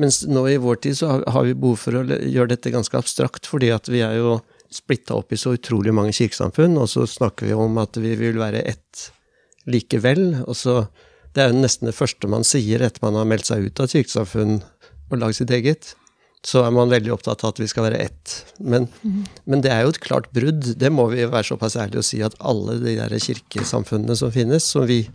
Mens 0.00 0.22
nå 0.26 0.44
i 0.48 0.60
vår 0.60 0.80
tid 0.84 0.98
så 0.98 1.18
har 1.20 1.46
vi 1.46 1.56
behov 1.58 1.80
for 1.84 2.00
å 2.00 2.04
gjøre 2.06 2.54
dette 2.54 2.72
ganske 2.74 2.98
abstrakt, 2.98 3.48
fordi 3.48 3.70
at 3.74 3.90
vi 3.92 4.02
er 4.04 4.18
jo 4.18 4.38
splitta 4.76 5.16
opp 5.18 5.32
i 5.32 5.38
så 5.40 5.54
utrolig 5.56 5.94
mange 5.94 6.14
kirkesamfunn, 6.16 6.76
og 6.80 6.90
så 6.90 7.06
snakker 7.08 7.48
vi 7.48 7.56
om 7.56 7.78
at 7.82 7.98
vi 8.00 8.14
vil 8.18 8.38
være 8.40 8.64
ett 8.68 9.08
likevel. 9.70 10.42
Og 10.46 10.56
så 10.56 10.86
Det 11.32 11.40
er 11.40 11.48
jo 11.48 11.62
nesten 11.62 11.88
det 11.88 11.96
første 11.96 12.28
man 12.28 12.44
sier 12.44 12.82
etter 12.84 13.00
man 13.00 13.14
har 13.16 13.24
meldt 13.24 13.46
seg 13.48 13.64
ut 13.64 13.80
av 13.80 13.86
et 13.86 13.94
kirkesamfunn 13.94 14.58
og 15.08 15.14
lagd 15.16 15.38
sitt 15.38 15.50
eget. 15.50 15.94
Så 16.44 16.60
er 16.66 16.74
man 16.74 16.90
veldig 16.92 17.14
opptatt 17.14 17.40
av 17.40 17.54
at 17.54 17.60
vi 17.62 17.68
skal 17.70 17.86
være 17.86 18.02
ett. 18.04 18.34
Men, 18.60 18.90
mm. 19.00 19.22
men, 19.46 19.62
det 19.64 19.72
er 19.72 19.86
jo 19.86 19.94
et 19.94 20.02
klart 20.04 20.28
brudd. 20.36 20.74
Det 20.76 20.90
må 20.92 21.06
vi 21.08 21.24
være 21.24 21.48
såpass 21.54 21.78
ærlige 21.80 22.02
å 22.02 22.04
si 22.04 22.20
at 22.20 22.36
alle 22.38 22.76
de 22.82 22.98
der 22.98 23.16
kirkesamfunnene 23.16 24.18
som 24.18 24.34
finnes, 24.34 24.66
som 24.66 24.84
vi, 24.84 25.06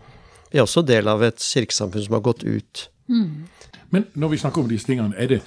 vi 0.50 0.58
er 0.58 0.66
også 0.66 0.82
del 0.82 1.06
av 1.06 1.22
et 1.22 1.38
kirkesamfunn 1.38 2.08
som 2.08 2.18
har 2.18 2.26
gått 2.26 2.42
ut 2.42 2.88
Mm. 3.08 3.48
Men 3.90 4.04
når 4.12 4.28
vi 4.28 4.38
snakker 4.42 4.62
om 4.62 4.68
disse 4.68 4.88
tingene, 4.88 5.16
er 5.16 5.30
det 5.32 5.40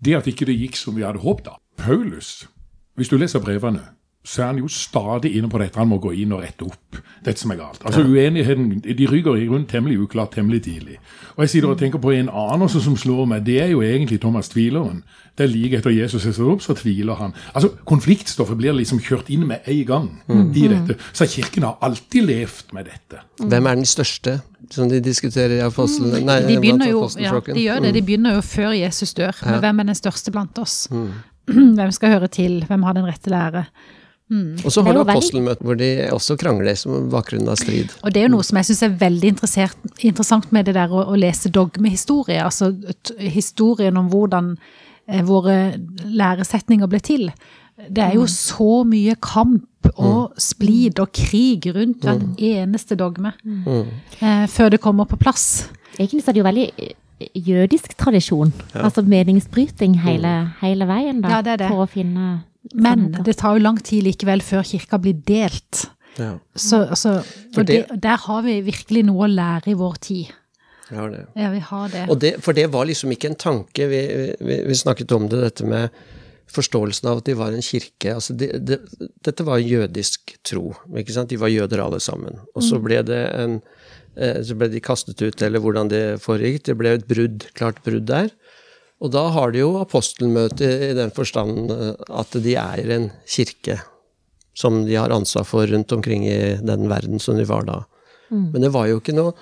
det 0.00 0.16
at 0.16 0.28
ikke 0.28 0.48
det 0.48 0.56
gikk 0.56 0.78
som 0.80 0.96
vi 0.96 1.04
hadde 1.04 1.20
håpet? 1.22 1.52
Paulus, 1.80 2.46
hvis 2.96 3.08
du 3.08 3.16
leser 3.16 3.40
brevene, 3.40 3.82
så 4.24 4.42
er 4.42 4.46
han 4.46 4.58
jo 4.58 4.68
stadig 4.70 5.32
inne 5.36 5.48
på 5.50 5.58
dette. 5.58 5.78
Han 5.80 5.88
må 5.90 5.98
gå 5.98 6.12
inn 6.22 6.32
og 6.32 6.44
rette 6.44 6.62
opp 6.62 6.98
dette 7.24 7.40
som 7.40 7.50
er 7.50 7.58
galt. 7.58 7.80
Altså 7.82 8.04
Uenigheten 8.06 8.68
de 8.84 9.06
ryker 9.10 9.38
i 9.38 9.48
grunn 9.48 9.64
temmelig 9.66 9.98
uklart 10.04 10.36
temmelig 10.36 10.62
tidlig. 10.68 11.00
Og 11.34 11.42
jeg 11.42 11.50
sitter 11.50 11.72
og 11.72 11.80
tenker 11.80 11.98
på 12.02 12.12
en 12.14 12.30
annen 12.30 12.66
også 12.68 12.84
som 12.84 12.94
slår 12.98 13.26
meg. 13.32 13.42
Det 13.46 13.58
er 13.64 13.72
jo 13.72 13.82
egentlig 13.82 14.20
Thomas 14.22 14.52
Tvileren. 14.52 15.02
Det 15.38 15.46
er 15.46 15.50
like 15.50 15.80
etter 15.80 15.90
Jesus 15.90 16.26
er 16.28 16.38
opp, 16.44 16.62
så 16.62 16.76
tviler 16.78 17.18
han. 17.18 17.34
Altså 17.54 17.72
Konfliktstoffet 17.88 18.58
blir 18.60 18.76
liksom 18.76 19.00
kjørt 19.02 19.30
inn 19.32 19.46
med 19.48 19.66
en 19.66 19.84
gang 19.88 20.08
mm. 20.28 20.48
i 20.54 20.68
dette. 20.70 20.98
Så 21.12 21.26
Kirken 21.26 21.66
har 21.66 21.78
alltid 21.82 22.28
levd 22.28 22.74
med 22.76 22.90
dette. 22.92 23.24
Hvem 23.42 23.66
er 23.66 23.82
den 23.82 23.88
største? 23.88 24.40
som 24.70 24.88
de 24.88 25.00
diskuterer 25.02 25.56
i 25.56 25.60
apostlene? 25.64 26.20
Nei, 26.24 26.38
de, 26.46 26.56
begynner 26.60 26.88
jo, 26.88 27.02
ja, 27.20 27.32
de 27.44 27.64
gjør 27.64 27.82
det. 27.82 27.90
De 27.96 28.02
begynner 28.06 28.36
jo 28.38 28.44
før 28.46 28.70
Jesus 28.76 29.12
dør. 29.18 29.34
Men 29.44 29.58
hvem 29.64 29.82
er 29.82 29.88
den 29.90 29.98
største 29.98 30.32
blant 30.32 30.58
oss? 30.62 30.86
Mm. 30.92 31.10
Hvem 31.78 31.90
skal 31.94 32.16
høre 32.16 32.30
til? 32.32 32.62
Hvem 32.68 32.86
har 32.86 32.96
den 32.98 33.08
rette 33.08 33.32
lære? 33.32 33.66
Mm. 34.32 34.62
Og 34.64 34.72
så 34.72 34.82
har 34.84 34.96
du 34.96 35.02
apostelmøtet 35.02 35.66
hvor 35.66 35.76
de 35.76 35.88
også 36.14 36.38
krangler 36.40 36.76
som 36.78 37.10
bakgrunn 37.12 37.50
av 37.52 37.58
strid. 37.60 37.92
Og 38.00 38.14
det 38.14 38.22
er 38.22 38.30
jo 38.30 38.36
noe 38.36 38.46
som 38.46 38.58
jeg 38.60 38.70
syns 38.70 38.84
er 38.86 38.94
veldig 39.02 39.32
interessant 39.34 40.54
med 40.54 40.68
det 40.68 40.76
der 40.78 40.94
å, 40.94 41.02
å 41.12 41.18
lese 41.18 41.52
dogmehistorie. 41.52 42.40
Altså 42.40 42.70
historien 43.20 43.98
om 44.00 44.08
hvordan 44.12 44.54
eh, 44.54 45.20
våre 45.28 45.74
læresetninger 46.06 46.88
ble 46.88 47.02
til. 47.04 47.28
Det 47.82 48.04
er 48.04 48.16
jo 48.16 48.24
mm. 48.24 48.32
så 48.32 48.70
mye 48.88 49.18
kamp 49.20 49.90
og 49.92 50.32
mm. 50.32 50.40
splid 50.46 51.02
og 51.02 51.12
krig 51.16 51.68
rundt 51.74 52.04
hvert 52.06 52.24
mm. 52.24 52.34
eneste 52.52 52.96
dogme 52.96 53.34
mm. 53.42 53.86
eh, 54.20 54.44
før 54.48 54.72
det 54.72 54.80
kommer 54.84 55.08
på 55.10 55.20
plass. 55.20 55.66
Egentlig 55.98 56.24
er 56.24 56.36
det 56.36 56.40
jo 56.40 56.48
veldig 56.48 56.68
jødisk 57.34 57.96
tradisjon. 57.98 58.52
Altså 58.74 59.02
meningsbryting 59.02 59.98
hele, 60.04 60.32
hele 60.60 60.86
veien 60.88 61.20
da, 61.22 61.28
Ja, 61.36 61.42
det 61.42 61.52
er 61.52 61.56
det. 61.64 61.68
for 61.72 61.84
å 61.84 61.88
finne 61.90 62.26
Men 62.74 63.06
sannheter. 63.08 63.24
det 63.24 63.36
tar 63.36 63.56
jo 63.58 63.62
lang 63.64 63.78
tid 63.82 64.04
likevel 64.04 64.40
før 64.42 64.62
kirka 64.62 64.98
blir 65.02 65.14
delt. 65.26 65.86
Ja, 66.18 66.38
Så, 66.54 66.82
altså, 66.88 67.22
For 67.54 67.60
og 67.62 67.66
det, 67.66 67.86
der 68.02 68.16
har 68.26 68.42
vi 68.42 68.60
virkelig 68.60 69.04
noe 69.08 69.26
å 69.26 69.30
lære 69.32 69.72
i 69.72 69.74
vår 69.74 69.94
tid. 70.00 70.26
jeg 70.90 70.98
har 70.98 71.10
det. 71.10 71.26
Ja, 71.36 71.50
vi 71.50 71.58
har 71.58 71.88
det. 71.88 72.08
Og 72.10 72.18
det, 72.20 72.34
for 72.44 72.52
det 72.52 72.66
var 72.72 72.84
liksom 72.84 73.10
ikke 73.12 73.30
en 73.30 73.34
tanke. 73.40 73.86
Vi, 73.88 74.00
vi, 74.40 74.58
vi 74.68 74.74
snakket 74.74 75.12
om 75.12 75.28
det, 75.28 75.40
dette 75.40 75.64
med 75.64 75.88
forståelsen 76.52 77.08
av 77.08 77.18
at 77.22 77.24
de 77.24 77.34
var 77.38 77.52
en 77.56 77.62
kirke. 77.64 78.12
Altså 78.14 78.34
de, 78.36 78.50
de, 78.60 78.76
dette 79.24 79.44
var 79.46 79.56
jødisk 79.62 80.34
tro. 80.44 80.74
ikke 80.96 81.12
sant? 81.14 81.30
De 81.30 81.38
var 81.40 81.48
jøder 81.48 81.80
alle 81.80 82.00
sammen. 82.00 82.36
Og 82.54 82.62
så 82.62 82.76
ble 82.82 83.00
det 83.08 83.22
en 83.40 83.54
eh, 83.56 83.80
så 84.12 84.56
ble 84.58 84.68
de 84.68 84.80
kastet 84.84 85.22
ut, 85.24 85.42
eller 85.42 85.62
hvordan 85.64 85.88
det 85.88 86.02
foregikk. 86.20 86.66
Det 86.66 86.74
ble 86.76 86.90
et 86.98 87.06
brudd, 87.08 87.46
klart 87.56 87.78
brudd 87.86 88.04
der. 88.10 88.28
Og 89.02 89.10
da 89.14 89.22
har 89.34 89.54
de 89.54 89.62
jo 89.62 89.78
apostelmøte 89.80 90.68
i 90.90 90.92
den 90.98 91.10
forstand 91.14 91.72
eh, 91.74 91.94
at 92.12 92.36
de 92.44 92.58
er 92.60 92.92
en 92.98 93.08
kirke 93.24 93.80
som 94.54 94.82
de 94.84 94.98
har 95.00 95.14
ansvar 95.14 95.46
for 95.48 95.66
rundt 95.66 95.94
omkring 95.96 96.26
i 96.28 96.58
den 96.60 96.84
verden 96.90 97.22
som 97.22 97.38
de 97.40 97.48
var 97.48 97.64
da. 97.66 97.80
Men 98.32 98.64
det 98.64 98.70
var 98.72 98.86
jo 98.88 99.00
ikke 99.00 99.14
noe 99.16 99.34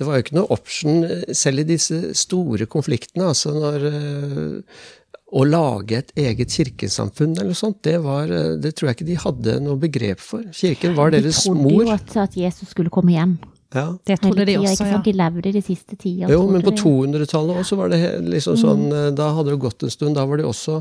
det 0.00 0.06
var 0.08 0.16
jo 0.16 0.24
ikke 0.24 0.36
noe 0.38 0.54
option, 0.54 1.02
eh, 1.04 1.34
selv 1.36 1.60
i 1.60 1.68
disse 1.74 2.14
store 2.16 2.64
konfliktene. 2.72 3.26
altså 3.28 3.52
når 3.52 3.84
eh, 3.90 4.86
Å 5.30 5.42
lage 5.46 5.98
et 5.98 6.08
eget 6.18 6.50
kirkesamfunn 6.50 7.36
eller 7.36 7.52
noe 7.52 7.58
sånt, 7.58 7.82
det, 7.84 7.98
var, 8.02 8.32
eh, 8.32 8.56
det 8.56 8.72
tror 8.74 8.88
jeg 8.88 8.96
ikke 8.96 9.10
de 9.10 9.18
hadde 9.26 9.58
noe 9.60 9.76
begrep 9.78 10.22
for. 10.24 10.46
Kirken 10.56 10.96
var 10.96 11.12
deres 11.12 11.44
mor. 11.44 11.52
De 11.52 11.60
trodde 11.60 11.76
mor. 11.76 11.84
jo 11.84 12.24
at, 12.24 12.38
Jesus 12.46 12.72
skulle 12.72 12.90
komme 12.90 13.12
igjen. 13.12 13.36
Ja. 13.74 13.86
Det 14.06 14.20
trodde 14.20 14.46
de 14.46 14.56
også, 14.58 14.86
ja. 14.88 14.98
De 15.04 15.12
levde 15.14 15.52
de 15.52 15.62
siste 15.62 15.96
tider. 15.96 16.30
Jo, 16.32 16.46
men 16.50 16.62
på 16.62 16.72
200-tallet 16.74 17.60
også 17.62 17.76
var 17.78 17.92
det 17.92 18.00
liksom 18.26 18.56
sånn 18.58 18.88
eh, 18.90 19.10
Da 19.14 19.28
hadde 19.36 19.52
det 19.52 19.60
gått 19.62 19.84
en 19.86 19.92
stund. 19.94 20.18
Da 20.18 20.24
var 20.26 20.40
det 20.40 20.48
også 20.48 20.80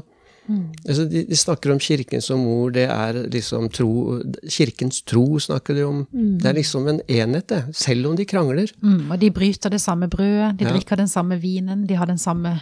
altså 0.50 1.06
de, 1.10 1.24
de 1.30 1.38
snakker 1.38 1.74
om 1.74 1.80
Kirken 1.82 2.24
som 2.26 2.42
mor, 2.42 2.72
det 2.74 2.88
er 2.90 3.18
liksom 3.32 3.68
tro 3.74 4.20
Kirkens 4.50 5.02
tro 5.08 5.40
snakker 5.42 5.78
de 5.78 5.84
om. 5.86 6.00
Det 6.12 6.50
er 6.50 6.58
liksom 6.58 6.88
en 6.90 7.02
enhet, 7.06 7.48
det. 7.52 7.62
Selv 7.78 8.10
om 8.10 8.18
de 8.18 8.26
krangler. 8.30 8.72
Mm, 8.82 9.12
og 9.12 9.20
de 9.22 9.30
bryter 9.36 9.74
det 9.74 9.82
samme 9.84 10.10
brødet, 10.10 10.58
de 10.58 10.66
Ja. 10.66 10.74
drikker 10.74 10.98
den 10.98 11.08
samme 11.12 11.38
vinen, 11.42 11.86
de 11.88 11.94
har 11.96 12.10
den 12.10 12.18
samme 12.18 12.60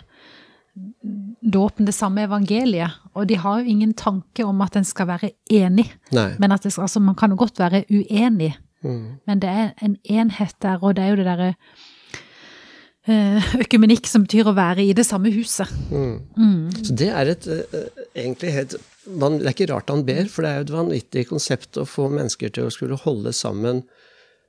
dåpen, 1.42 1.86
det 1.86 1.96
samme 1.96 2.22
evangeliet. 2.28 2.92
Og 3.16 3.28
de 3.28 3.36
har 3.36 3.60
jo 3.62 3.66
ingen 3.72 3.94
tanke 3.94 4.46
om 4.46 4.62
at 4.62 4.76
en 4.76 4.84
skal 4.86 5.08
være 5.08 5.32
enig. 5.50 5.88
Nei. 6.12 6.36
Men 6.40 6.52
at 6.52 6.64
det, 6.64 6.78
altså, 6.78 7.00
man 7.00 7.16
kan 7.16 7.30
jo 7.32 7.38
godt 7.40 7.60
være 7.60 7.84
uenig, 7.90 8.56
Mm. 8.86 9.18
men 9.26 9.40
det 9.42 9.50
er 9.50 9.70
en 9.82 9.96
enhet 10.06 10.56
der, 10.62 10.84
og 10.84 10.96
det 10.96 11.04
er 11.04 11.10
jo 11.10 11.20
det 11.20 11.26
derre 11.26 11.48
eh, 13.08 13.48
økumenikk 13.64 14.10
som 14.10 14.28
betyr 14.28 14.52
å 14.52 14.58
være 14.58 14.86
i 14.86 14.94
det 14.98 15.06
samme 15.08 15.32
huset. 15.34 15.72
Så 16.86 16.98
det 17.02 17.10
er 17.10 17.32
et 17.34 17.48
eh, 17.50 17.88
egentlig 18.14 18.54
helt 18.54 18.78
man, 19.08 19.40
Det 19.40 19.48
er 19.48 19.56
ikke 19.56 19.70
rart 19.72 19.90
han 19.90 20.04
ber, 20.06 20.28
for 20.28 20.44
det 20.44 20.50
er 20.52 20.60
jo 20.60 20.66
et 20.68 20.76
vanvittig 20.76 21.28
konsept 21.30 21.80
å 21.80 21.88
få 21.88 22.10
mennesker 22.12 22.52
til 22.54 22.68
å 22.68 22.74
skulle 22.74 23.00
holde 23.00 23.32
sammen 23.34 23.86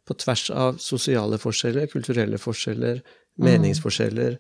på 0.08 0.16
tvers 0.18 0.49
av 0.50 0.80
sosiale 0.82 1.38
forskjeller, 1.38 1.87
kulturelle 1.92 2.40
forskjeller, 2.40 3.02
meningsforskjeller, 3.38 4.37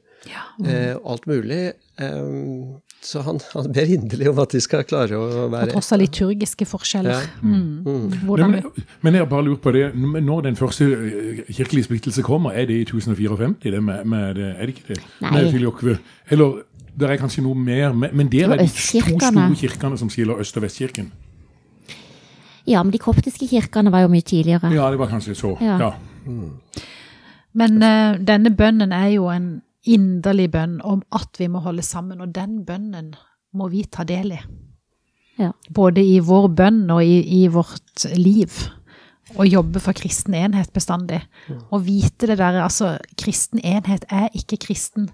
eh, 0.64 0.96
alt 1.04 1.26
mulig. 1.26 1.72
Eh, 1.98 2.78
så 3.00 3.20
han, 3.22 3.38
han 3.54 3.68
ber 3.72 3.86
inderlig 3.94 4.28
om 4.32 4.38
at 4.42 4.50
de 4.50 4.60
skal 4.60 4.82
klare 4.82 5.14
å 5.14 5.26
På 5.30 5.50
være 5.52 5.70
tross 5.70 5.92
av 5.94 6.00
liturgiske 6.02 6.66
forskjeller. 6.66 7.14
Ja. 7.14 7.20
Mm. 7.46 8.10
Hvordan 8.26 8.50
men, 8.56 8.64
men 9.06 9.14
jeg 9.20 9.28
bare 9.30 9.46
lurer 9.46 9.60
på 9.62 9.72
det, 9.76 9.84
når 9.94 10.42
den 10.48 10.56
første 10.58 10.88
eh, 10.90 11.44
kirkelige 11.54 11.86
splittelse 11.86 12.24
kommer, 12.26 12.56
er 12.58 12.66
det 12.66 12.80
i 12.80 12.88
1054? 12.88 13.54
Det 13.62 13.82
med, 13.82 14.04
med, 14.04 14.34
det- 14.40 14.50
er 14.56 14.66
det 14.66 14.74
ikke 14.74 14.88
det? 14.94 15.00
Nei. 15.22 15.30
Med. 15.82 15.98
Eller 16.30 16.58
det 16.98 17.10
er 17.10 17.16
kanskje 17.22 17.42
noe 17.46 17.54
mer, 17.54 17.92
men 17.94 18.28
der 18.28 18.50
er 18.50 18.64
de 18.64 18.66
to 18.66 19.18
store 19.22 19.54
kirkene 19.62 19.98
som 19.98 20.10
skiller 20.10 20.40
Øst- 20.42 20.56
og 20.58 20.62
Vestkirken. 20.66 21.12
Ja, 22.68 22.82
men 22.82 22.90
de 22.92 22.98
koptiske 23.00 23.46
kirkene 23.48 23.92
var 23.94 24.02
jo 24.04 24.08
mye 24.12 24.26
tidligere. 24.26 24.68
Ja, 24.74 24.90
det 24.90 24.98
var 25.00 25.08
kanskje 25.08 25.34
så. 25.38 25.54
Ja. 25.62 25.78
Ja. 25.78 25.92
Men 27.56 27.82
uh, 27.82 28.18
denne 28.20 28.52
bønnen 28.54 28.92
er 28.92 29.12
jo 29.14 29.28
en 29.32 29.58
inderlig 29.88 30.50
bønn 30.52 30.78
om 30.84 31.02
at 31.14 31.38
vi 31.40 31.48
må 31.48 31.62
holde 31.64 31.84
sammen, 31.86 32.20
og 32.20 32.34
den 32.36 32.62
bønnen 32.68 33.14
må 33.56 33.70
vi 33.72 33.84
ta 33.88 34.04
del 34.08 34.34
i. 34.36 34.40
Ja. 35.38 35.52
Både 35.70 36.02
i 36.02 36.18
vår 36.24 36.50
bønn 36.58 36.82
og 36.90 37.04
i, 37.04 37.22
i 37.42 37.46
vårt 37.52 38.04
liv. 38.18 38.52
Å 39.38 39.44
jobbe 39.44 39.80
for 39.84 39.96
kristen 39.96 40.34
enhet 40.34 40.72
bestandig. 40.74 41.20
Og 41.68 41.84
vite 41.86 42.30
det 42.30 42.38
der, 42.40 42.62
altså 42.64 42.96
kristen 43.20 43.60
enhet 43.60 44.06
er 44.08 44.28
ikke 44.36 44.58
kristen 44.66 45.10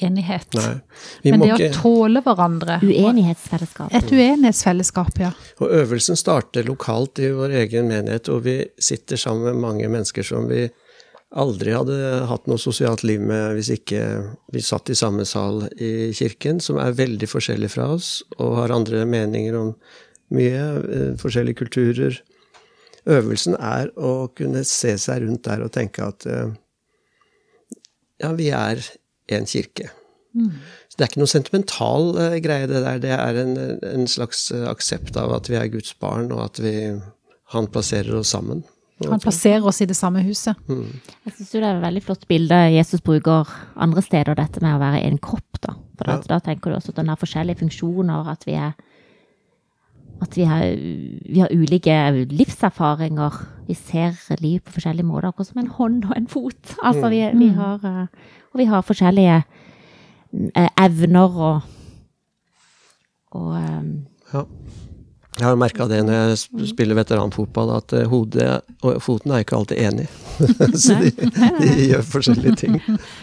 enighet. 0.00 0.46
Nei. 0.54 0.76
Vi 1.22 1.32
Men 1.32 1.42
må 1.42 1.48
det 1.50 1.70
å 1.70 1.72
tåle 1.74 2.22
hverandre. 2.24 2.78
Uenighetsfellesskap. 2.86 3.90
Et 3.96 4.12
uenighetsfellesskap, 4.14 5.18
ja. 5.20 5.32
og 5.58 5.74
øvelsen 5.80 6.18
starter 6.18 6.64
lokalt 6.68 7.20
i 7.20 7.32
vår 7.34 7.56
egen 7.64 7.90
menighet, 7.90 8.30
og 8.32 8.46
vi 8.46 8.60
sitter 8.80 9.20
sammen 9.20 9.50
med 9.50 9.64
mange 9.66 9.90
mennesker 9.90 10.26
som 10.26 10.46
vi 10.50 10.68
aldri 11.30 11.74
hadde 11.74 11.96
hatt 12.26 12.48
noe 12.50 12.58
sosialt 12.58 13.04
liv 13.06 13.22
med 13.22 13.54
hvis 13.54 13.70
ikke 13.76 14.00
vi 14.54 14.62
satt 14.64 14.90
i 14.90 14.98
samme 14.98 15.26
sal 15.28 15.62
i 15.78 16.10
kirken, 16.16 16.58
som 16.62 16.80
er 16.82 16.96
veldig 16.98 17.28
forskjellig 17.30 17.70
fra 17.70 17.92
oss 17.94 18.20
og 18.38 18.56
har 18.58 18.74
andre 18.74 19.04
meninger 19.06 19.58
om 19.58 19.74
mye, 20.34 20.64
eh, 20.80 21.12
forskjellige 21.20 21.60
kulturer. 21.62 22.18
Øvelsen 23.10 23.56
er 23.56 23.92
å 23.96 24.30
kunne 24.36 24.64
se 24.68 24.96
seg 24.98 25.24
rundt 25.24 25.46
der 25.46 25.62
og 25.64 25.72
tenke 25.74 26.04
at 26.06 26.26
eh, 26.26 26.50
ja, 28.20 28.34
vi 28.36 28.50
er 28.54 28.82
en 29.30 29.46
kirke. 29.48 29.88
Så 30.90 30.98
det 30.98 31.04
er 31.04 31.10
ikke 31.10 31.22
noe 31.22 31.30
sentimental 31.30 32.12
eh, 32.20 32.36
greie, 32.42 32.68
det 32.70 32.82
der. 32.84 33.00
Det 33.02 33.14
er 33.14 33.40
en, 33.40 33.56
en 33.86 34.10
slags 34.10 34.48
aksept 34.70 35.18
av 35.18 35.32
at 35.38 35.50
vi 35.50 35.58
er 35.58 35.70
Guds 35.72 35.94
barn, 35.98 36.30
og 36.34 36.44
at 36.44 36.62
vi, 36.62 36.74
han 37.54 37.70
plasserer 37.70 38.18
oss 38.20 38.34
sammen. 38.34 38.62
Han 39.08 39.20
plasserer 39.22 39.64
oss 39.64 39.80
i 39.80 39.86
det 39.86 39.96
samme 39.96 40.20
huset. 40.22 40.56
Jeg 40.68 41.32
synes 41.36 41.50
det 41.50 41.62
er 41.62 41.76
et 41.76 41.82
veldig 41.82 42.02
flott 42.02 42.26
bilde 42.28 42.58
Jesus 42.74 43.00
bruker 43.00 43.48
andre 43.76 44.02
steder, 44.02 44.34
dette 44.36 44.60
med 44.60 44.74
å 44.76 44.80
være 44.82 45.00
en 45.06 45.18
kropp. 45.18 45.60
Da 45.62 45.72
For 45.96 46.04
da, 46.04 46.12
Ja. 46.12 46.22
da 46.28 46.38
tenker 46.40 46.70
du 46.70 46.76
også 46.76 46.90
at 46.90 46.96
den 46.96 47.08
har 47.08 47.16
forskjellige 47.16 47.58
funksjoner, 47.58 48.28
at 48.28 48.44
vi 48.46 48.52
er 48.52 48.72
at 50.22 50.36
vi 50.36 50.44
har, 50.44 50.60
vi 51.32 51.38
har 51.40 51.48
ulike 51.50 51.94
livserfaringer. 52.28 53.38
Vi 53.68 53.74
ser 53.74 54.12
liv 54.40 54.60
på 54.60 54.72
forskjellige 54.74 55.06
måter, 55.08 55.28
akkurat 55.30 55.46
som 55.48 55.58
en 55.62 55.66
hånd 55.78 56.04
og 56.04 56.12
en 56.16 56.26
fot. 56.28 56.74
Altså, 56.84 57.08
vi, 57.08 57.22
vi 57.38 57.48
har, 57.56 57.80
eh, 57.84 58.06
og 58.52 58.58
vi 58.60 58.64
har 58.68 58.82
forskjellige 58.82 59.38
eh, 60.56 60.68
evner 60.76 61.38
og, 61.40 61.62
og 63.32 63.56
eh, 63.56 63.82
Ja. 64.34 64.44
Jeg 65.40 65.48
har 65.48 65.56
merka 65.56 65.86
det 65.88 66.02
når 66.04 66.18
jeg 66.18 66.68
spiller 66.74 66.98
veteranfotball, 66.98 67.72
at 67.78 67.94
eh, 67.96 68.08
hodet 68.10 68.48
og 68.84 68.98
foten 69.00 69.32
er 69.32 69.44
ikke 69.44 69.56
alltid 69.56 69.80
enig. 69.80 70.06
så 70.82 70.96
de, 71.00 71.10
de 71.16 71.70
gjør 71.88 72.04
forskjellige 72.04 72.56
ting. 72.60 72.76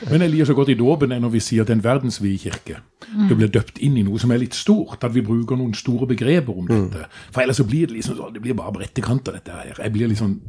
Men 0.10 0.26
jeg 0.26 0.34
liker 0.34 0.50
så 0.50 0.58
godt 0.58 0.74
i 0.74 0.78
dåpen 0.80 1.14
når 1.14 1.34
vi 1.36 1.44
sier 1.44 1.62
at 1.62 1.70
det 1.70 1.78
er 1.78 1.80
en 1.80 1.86
verdensvid 1.86 2.40
kirke. 2.42 2.82
Du 3.30 3.36
blir 3.38 3.52
døpt 3.54 3.78
inn 3.86 4.00
i 4.02 4.06
noe 4.06 4.20
som 4.22 4.34
er 4.34 4.42
litt 4.42 4.58
stort, 4.58 5.04
at 5.06 5.14
vi 5.14 5.24
bruker 5.26 5.60
noen 5.60 5.76
store 5.78 6.10
begreper 6.10 6.58
om 6.58 6.66
dette. 6.70 7.06
For 7.30 7.46
ellers 7.46 7.62
så 7.62 7.68
blir 7.70 7.90
det 7.90 8.00
liksom 8.00 8.18
sånn, 8.18 8.34
det 8.36 8.44
blir 8.44 8.58
bare 8.58 8.74
brettekanter 8.76 9.38
dette 9.38 9.54
her. 9.54 9.76
Jeg 9.78 9.94
blir 9.94 10.12
liksom 10.12 10.40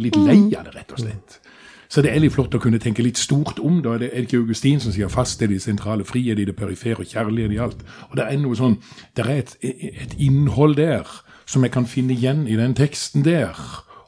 litt 0.00 0.16
lei 0.16 0.40
av 0.56 0.66
det, 0.66 0.74
rett 0.76 0.96
og 0.96 1.04
slett. 1.04 1.40
Så 1.88 2.02
det 2.02 2.10
er 2.12 2.20
litt 2.20 2.34
flott 2.34 2.54
å 2.54 2.60
kunne 2.62 2.80
tenke 2.82 3.04
litt 3.04 3.18
stort 3.18 3.60
om 3.62 3.82
Da 3.82 3.94
Er 3.94 3.98
det 3.98 4.10
er 4.12 4.26
ikke 4.26 4.40
Augustin 4.42 4.80
som 4.80 4.92
sier 4.92 5.08
'fast 5.08 5.42
er 5.42 5.46
de 5.46 5.60
sentrale, 5.60 6.04
frie 6.04 6.30
er 6.30 6.34
de 6.34 6.44
det 6.46 6.56
perifere, 6.56 7.00
og 7.00 7.06
kjærlighet 7.06 7.52
i 7.52 7.62
alt'? 7.62 7.84
Og 8.10 8.16
det 8.16 8.24
er 8.26 8.36
noe 8.38 8.56
sånn, 8.56 8.78
det 9.16 9.26
er 9.26 9.30
et, 9.30 9.56
et 9.62 10.14
innhold 10.18 10.76
der 10.76 11.04
som 11.46 11.62
jeg 11.62 11.72
kan 11.72 11.86
finne 11.86 12.12
igjen 12.12 12.46
i 12.48 12.56
den 12.56 12.74
teksten 12.74 13.24
der. 13.24 13.54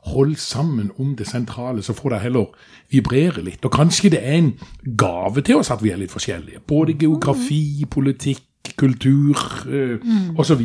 Hold 0.08 0.36
sammen 0.36 0.90
om 0.98 1.16
det 1.16 1.26
sentrale, 1.26 1.82
så 1.82 1.92
får 1.92 2.10
det 2.10 2.20
heller 2.20 2.46
vibrere 2.90 3.42
litt. 3.44 3.64
Og 3.64 3.72
kanskje 3.72 4.10
det 4.10 4.20
er 4.22 4.38
en 4.38 4.52
gave 4.96 5.42
til 5.42 5.56
oss 5.56 5.70
at 5.70 5.82
vi 5.82 5.90
er 5.90 6.00
litt 6.00 6.10
forskjellige. 6.10 6.60
Både 6.66 6.96
geografi, 6.98 7.84
politikk, 7.90 8.42
kultur 8.76 9.38
eh, 9.68 10.02
osv. 10.38 10.62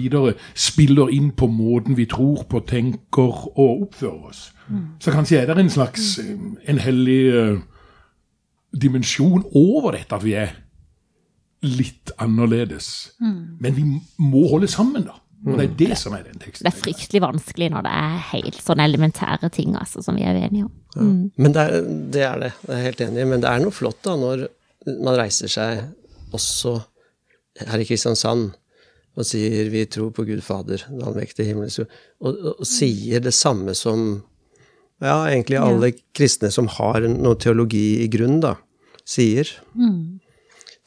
spiller 0.56 1.12
inn 1.14 1.32
på 1.38 1.48
måten 1.48 1.98
vi 1.98 2.08
tror 2.10 2.44
på, 2.50 2.64
tenker 2.68 3.48
og 3.54 3.88
oppfører 3.88 4.30
oss. 4.30 4.44
Så 5.00 5.12
kanskje 5.12 5.42
er 5.42 5.52
det 5.52 5.60
en 5.60 5.74
slags 5.74 6.18
eh, 6.20 6.36
en 6.70 6.82
hellig 6.82 7.22
eh, 7.34 7.58
dimensjon 8.74 9.46
over 9.54 9.98
dette 9.98 10.16
at 10.16 10.26
vi 10.26 10.38
er 10.40 10.56
litt 11.64 12.12
annerledes. 12.20 13.14
Men 13.24 13.76
vi 13.76 13.86
må 14.20 14.48
holde 14.52 14.68
sammen, 14.68 15.06
da. 15.08 15.20
Og 15.44 15.58
det 15.60 15.64
er 15.66 15.74
det 15.80 15.98
som 16.00 16.14
er 16.16 16.24
den 16.24 16.40
teksten. 16.40 16.64
Det 16.64 16.72
er 16.72 16.80
fryktelig 16.80 17.22
vanskelig 17.24 17.68
når 17.74 17.84
det 17.84 17.94
er 18.00 18.20
helt 18.30 18.60
sånne 18.64 18.86
elementære 18.88 19.50
ting 19.52 19.76
altså, 19.76 20.04
som 20.06 20.16
vi 20.16 20.24
er 20.24 20.40
uenige 20.40 20.70
om. 20.70 20.74
Mm. 20.96 21.32
Men 21.36 21.56
det 21.56 21.64
er, 21.64 21.90
det 22.14 22.24
er 22.24 22.40
det, 22.46 22.52
jeg 22.68 22.78
er 22.78 22.86
helt 22.88 23.04
enig. 23.04 23.26
Men 23.28 23.44
det 23.44 23.50
er 23.52 23.64
noe 23.64 23.76
flott 23.76 24.00
da, 24.08 24.16
når 24.20 24.46
man 25.04 25.20
reiser 25.20 25.52
seg 25.52 25.84
også 26.34 26.78
her 27.60 27.82
i 27.82 27.88
Kristiansand 27.88 28.52
og 29.14 29.28
sier 29.30 29.70
'vi 29.70 29.86
tror 29.86 30.10
på 30.10 30.26
Gud 30.26 30.42
Fader', 30.42 30.88
den 30.90 31.04
allmektige 31.06 31.46
himmels 31.46 31.80
og, 31.80 31.88
og, 32.20 32.66
sier 32.66 33.20
det 33.20 33.34
samme 33.34 33.76
som 33.76 34.24
ja, 35.02 35.26
egentlig 35.28 35.60
alle 35.60 35.92
kristne 36.16 36.50
som 36.52 36.68
har 36.68 37.06
noe 37.08 37.36
teologi 37.36 38.04
i 38.04 38.08
grunn, 38.08 38.40
da. 38.42 38.56
sier. 39.06 39.50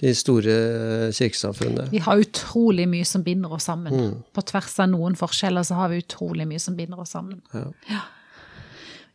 De 0.01 0.13
store 0.15 1.13
kirkesamfunnene. 1.13 1.91
Vi 1.91 1.99
har 1.99 2.21
utrolig 2.21 2.87
mye 2.89 3.05
som 3.05 3.25
binder 3.25 3.53
oss 3.53 3.69
sammen. 3.69 4.23
På 4.33 4.43
tvers 4.43 4.79
av 4.81 4.89
noen 4.89 5.17
forskjeller 5.17 5.63
så 5.63 5.75
har 5.75 5.93
vi 5.93 6.01
utrolig 6.01 6.47
mye 6.49 6.61
som 6.61 6.77
binder 6.77 7.01
oss 7.01 7.13
sammen. 7.13 7.43
Ja. 7.53 8.01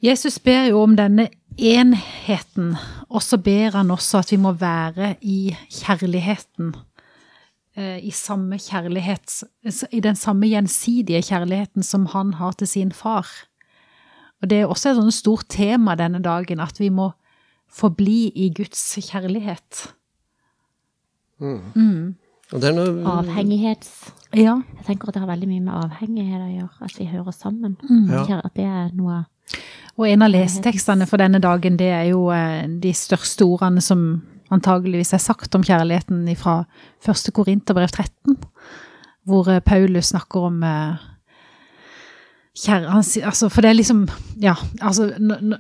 Jesus 0.02 0.40
ber 0.42 0.70
jo 0.70 0.82
om 0.82 0.96
denne 0.98 1.28
enheten, 1.58 2.76
og 3.10 3.22
så 3.22 3.38
ber 3.38 3.76
han 3.78 3.92
også 3.94 4.24
at 4.24 4.32
vi 4.34 4.40
må 4.42 4.54
være 4.58 5.16
i 5.22 5.56
kjærligheten. 5.70 6.74
Eh, 7.78 8.04
I 8.04 8.12
samme 8.12 8.58
kjærlighet, 8.60 9.44
i 9.92 10.00
den 10.04 10.16
samme 10.16 10.48
gjensidige 10.48 11.22
kjærligheten 11.24 11.84
som 11.84 12.06
han 12.12 12.34
har 12.34 12.52
til 12.60 12.68
sin 12.68 12.92
far. 12.92 13.28
Og 14.42 14.50
det 14.50 14.60
er 14.60 14.68
også 14.68 14.92
et 14.92 14.98
sånt 15.00 15.16
stort 15.16 15.48
tema 15.50 15.96
denne 15.96 16.20
dagen, 16.20 16.60
at 16.60 16.80
vi 16.80 16.90
må 16.90 17.12
forbli 17.72 18.32
i 18.36 18.50
Guds 18.58 18.82
kjærlighet. 19.00 19.86
Og 22.52 22.60
det 22.60 22.70
er 22.70 22.76
noe 22.76 23.06
Avhengighets... 23.08 24.12
Ja. 24.36 24.58
Jeg 24.78 24.86
tenker 24.88 25.10
at 25.10 25.16
det 25.16 25.24
har 25.24 25.32
veldig 25.32 25.48
mye 25.48 25.64
med 25.64 25.74
avhengighet 25.76 26.44
å 26.44 26.52
gjøre, 26.52 26.86
at 26.88 27.00
vi 27.00 27.08
hører 27.12 27.36
sammen. 27.36 27.78
Ja. 28.12 28.42
At 28.44 28.54
det 28.56 28.68
er 28.68 28.92
noe 28.96 29.24
Og 30.00 30.06
en 30.08 30.24
av 30.24 30.32
lesetekstene 30.32 31.08
for 31.08 31.20
denne 31.20 31.40
dagen, 31.44 31.76
det 31.80 31.90
er 31.92 32.06
jo 32.12 32.30
eh, 32.36 32.68
de 32.84 32.94
største 32.96 33.48
ordene 33.48 33.84
som 33.84 34.22
antageligvis 34.52 35.14
er 35.16 35.24
sagt 35.24 35.56
om 35.56 35.64
kjærligheten 35.64 36.28
fra 36.40 36.64
1. 37.08 37.32
Korinterbrev 37.34 37.90
13, 37.90 38.38
hvor 39.30 39.50
eh, 39.52 39.64
Paulus 39.64 40.12
snakker 40.12 40.48
om 40.50 40.64
eh, 40.64 41.02
kjære, 42.58 42.90
han, 42.90 43.04
altså, 43.24 43.50
For 43.50 43.62
det 43.62 43.70
er 43.70 43.80
liksom 43.80 44.08
Ja, 44.42 44.56
altså 44.82 45.14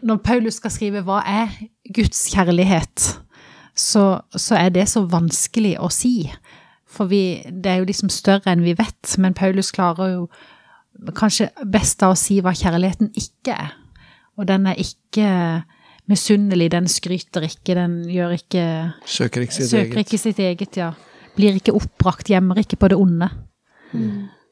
når 0.03 0.17
Paulus 0.23 0.53
skal 0.53 0.71
skrive 0.71 1.01
'Hva 1.01 1.21
er 1.25 1.47
Guds 1.93 2.29
kjærlighet', 2.33 3.19
så, 3.75 4.21
så 4.35 4.55
er 4.55 4.69
det 4.69 4.89
så 4.89 5.05
vanskelig 5.05 5.77
å 5.79 5.89
si. 5.89 6.31
For 6.87 7.05
vi, 7.05 7.43
det 7.45 7.71
er 7.71 7.75
jo 7.75 7.87
liksom 7.87 8.09
større 8.09 8.51
enn 8.51 8.63
vi 8.63 8.75
vet, 8.77 9.15
men 9.17 9.33
Paulus 9.33 9.71
klarer 9.71 10.11
jo 10.11 10.27
kanskje 11.15 11.49
best 11.71 12.03
av 12.03 12.13
å 12.13 12.19
si 12.19 12.41
hva 12.41 12.51
kjærligheten 12.51 13.13
ikke 13.15 13.55
er. 13.55 13.71
Og 14.37 14.47
den 14.47 14.67
er 14.67 14.75
ikke 14.81 15.27
misunnelig, 16.11 16.69
den 16.73 16.87
skryter 16.91 17.45
ikke, 17.47 17.75
den 17.77 17.95
gjør 18.11 18.35
ikke 18.37 18.65
Søker 19.07 19.45
ikke 19.45 19.55
sitt 19.57 19.71
Søker 19.71 19.97
eget. 19.97 20.05
ikke 20.05 20.19
sitt 20.21 20.39
eget, 20.43 20.77
ja. 20.77 20.91
Blir 21.37 21.55
ikke 21.57 21.73
oppbrakt, 21.77 22.27
gjemmer 22.29 22.59
ikke 22.59 22.77
på 22.81 22.91
det 22.91 22.99
onde. 22.99 23.29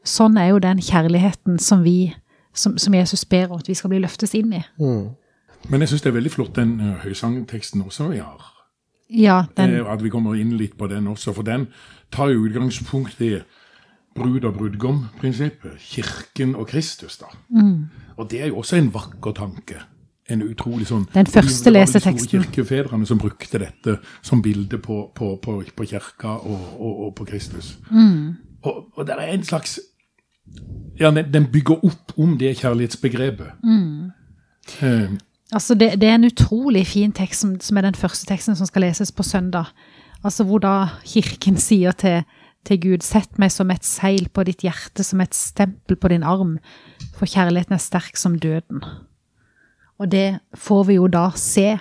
Sånn 0.07 0.37
er 0.39 0.53
jo 0.53 0.59
den 0.63 0.79
kjærligheten 0.83 1.59
som 1.61 1.83
vi, 1.83 2.13
som, 2.55 2.77
som 2.79 2.95
Jesus 2.95 3.25
ber 3.29 3.51
om 3.51 3.59
at 3.59 3.67
vi 3.69 3.75
skal 3.77 3.91
bli 3.91 3.99
løftes 4.01 4.33
inn 4.39 4.53
i. 4.55 4.61
Mm. 4.79 5.09
Men 5.69 5.83
jeg 5.83 5.91
syns 5.91 6.05
det 6.05 6.11
er 6.13 6.15
veldig 6.15 6.31
flott 6.31 6.55
den 6.55 6.77
uh, 6.79 6.93
høysangteksten 7.03 7.83
også 7.83 8.07
vi 8.13 8.21
har. 8.23 8.47
Ja, 9.09 9.41
den, 9.57 9.75
Eh, 9.75 9.91
At 9.91 10.03
vi 10.03 10.11
kommer 10.13 10.37
inn 10.39 10.53
litt 10.57 10.77
på 10.77 10.87
den 10.87 11.07
også, 11.09 11.33
for 11.35 11.43
den 11.43 11.67
tar 12.13 12.29
jo 12.31 12.45
utgangspunkt 12.45 13.19
i 13.25 13.39
brud- 14.15 14.45
og 14.45 14.55
brudgom-prinsippet. 14.59 15.79
Kirken 15.81 16.55
og 16.55 16.67
Kristus, 16.71 17.17
da. 17.17 17.27
Mm. 17.49 17.89
Og 18.17 18.29
det 18.31 18.41
er 18.43 18.47
jo 18.53 18.59
også 18.61 18.77
en 18.77 18.91
vakker 18.93 19.35
tanke. 19.35 19.81
En 20.29 20.43
utrolig 20.45 20.87
sånn 20.87 21.07
Den 21.13 21.25
første 21.25 21.71
leseteksten. 21.73 22.29
kirkefedrene 22.43 23.07
som 23.09 23.17
brukte 23.17 23.59
dette 23.61 23.97
som 24.21 24.41
bilde 24.45 24.77
på, 24.77 25.11
på, 25.15 25.35
på, 25.41 25.63
på 25.75 25.87
kirka 25.89 26.35
og, 26.37 26.75
og, 26.77 26.99
og 27.07 27.15
på 27.17 27.25
Kristus. 27.25 27.77
Mm. 27.89 28.35
Og, 28.61 28.85
og 28.95 29.07
det 29.07 29.15
er 29.15 29.33
en 29.33 29.43
slags 29.43 29.79
Ja, 30.99 31.11
den, 31.11 31.33
den 31.33 31.47
bygger 31.51 31.85
opp 31.85 32.13
om 32.17 32.37
det 32.37 32.57
kjærlighetsbegrepet. 32.59 33.63
Mm. 33.63 34.11
Eh, 34.81 35.11
altså 35.51 35.75
det, 35.75 36.01
det 36.01 36.09
er 36.09 36.15
en 36.15 36.25
utrolig 36.29 36.87
fin 36.87 37.11
tekst 37.11 37.41
som, 37.41 37.59
som 37.61 37.77
er 37.77 37.87
den 37.87 37.95
første 37.95 38.25
teksten 38.29 38.55
som 38.55 38.67
skal 38.67 38.81
leses 38.81 39.11
på 39.11 39.23
søndag. 39.23 39.71
Altså 40.23 40.43
hvor 40.43 40.59
da 40.59 40.89
kirken 41.05 41.57
sier 41.57 41.91
til, 41.91 42.23
til 42.67 42.81
Gud, 42.81 43.05
sett 43.05 43.39
meg 43.39 43.53
som 43.55 43.71
et 43.71 43.85
seil 43.87 44.27
på 44.33 44.43
ditt 44.43 44.65
hjerte, 44.65 45.03
som 45.03 45.21
et 45.23 45.35
stempel 45.35 45.95
på 45.95 46.11
din 46.11 46.23
arm, 46.27 46.57
for 47.15 47.29
kjærligheten 47.29 47.77
er 47.77 47.83
sterk 47.83 48.17
som 48.19 48.35
døden. 48.39 48.83
Og 49.99 50.09
det 50.11 50.39
får 50.57 50.83
vi 50.87 50.99
jo 50.99 51.07
da 51.11 51.29
se 51.35 51.73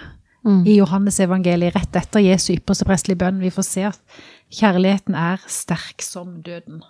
i 0.67 0.79
Johannes 0.79 1.19
evangeliet 1.21 1.75
rett 1.77 1.97
etter 1.99 2.23
Jesu 2.25 2.55
ypperste 2.55 2.87
prestelige 2.89 3.21
bønn. 3.21 3.41
Vi 3.43 3.53
får 3.53 3.67
se 3.67 3.85
at 3.91 4.21
kjærligheten 4.55 5.17
er 5.19 5.43
sterk 5.51 6.03
som 6.05 6.39
døden. 6.47 6.81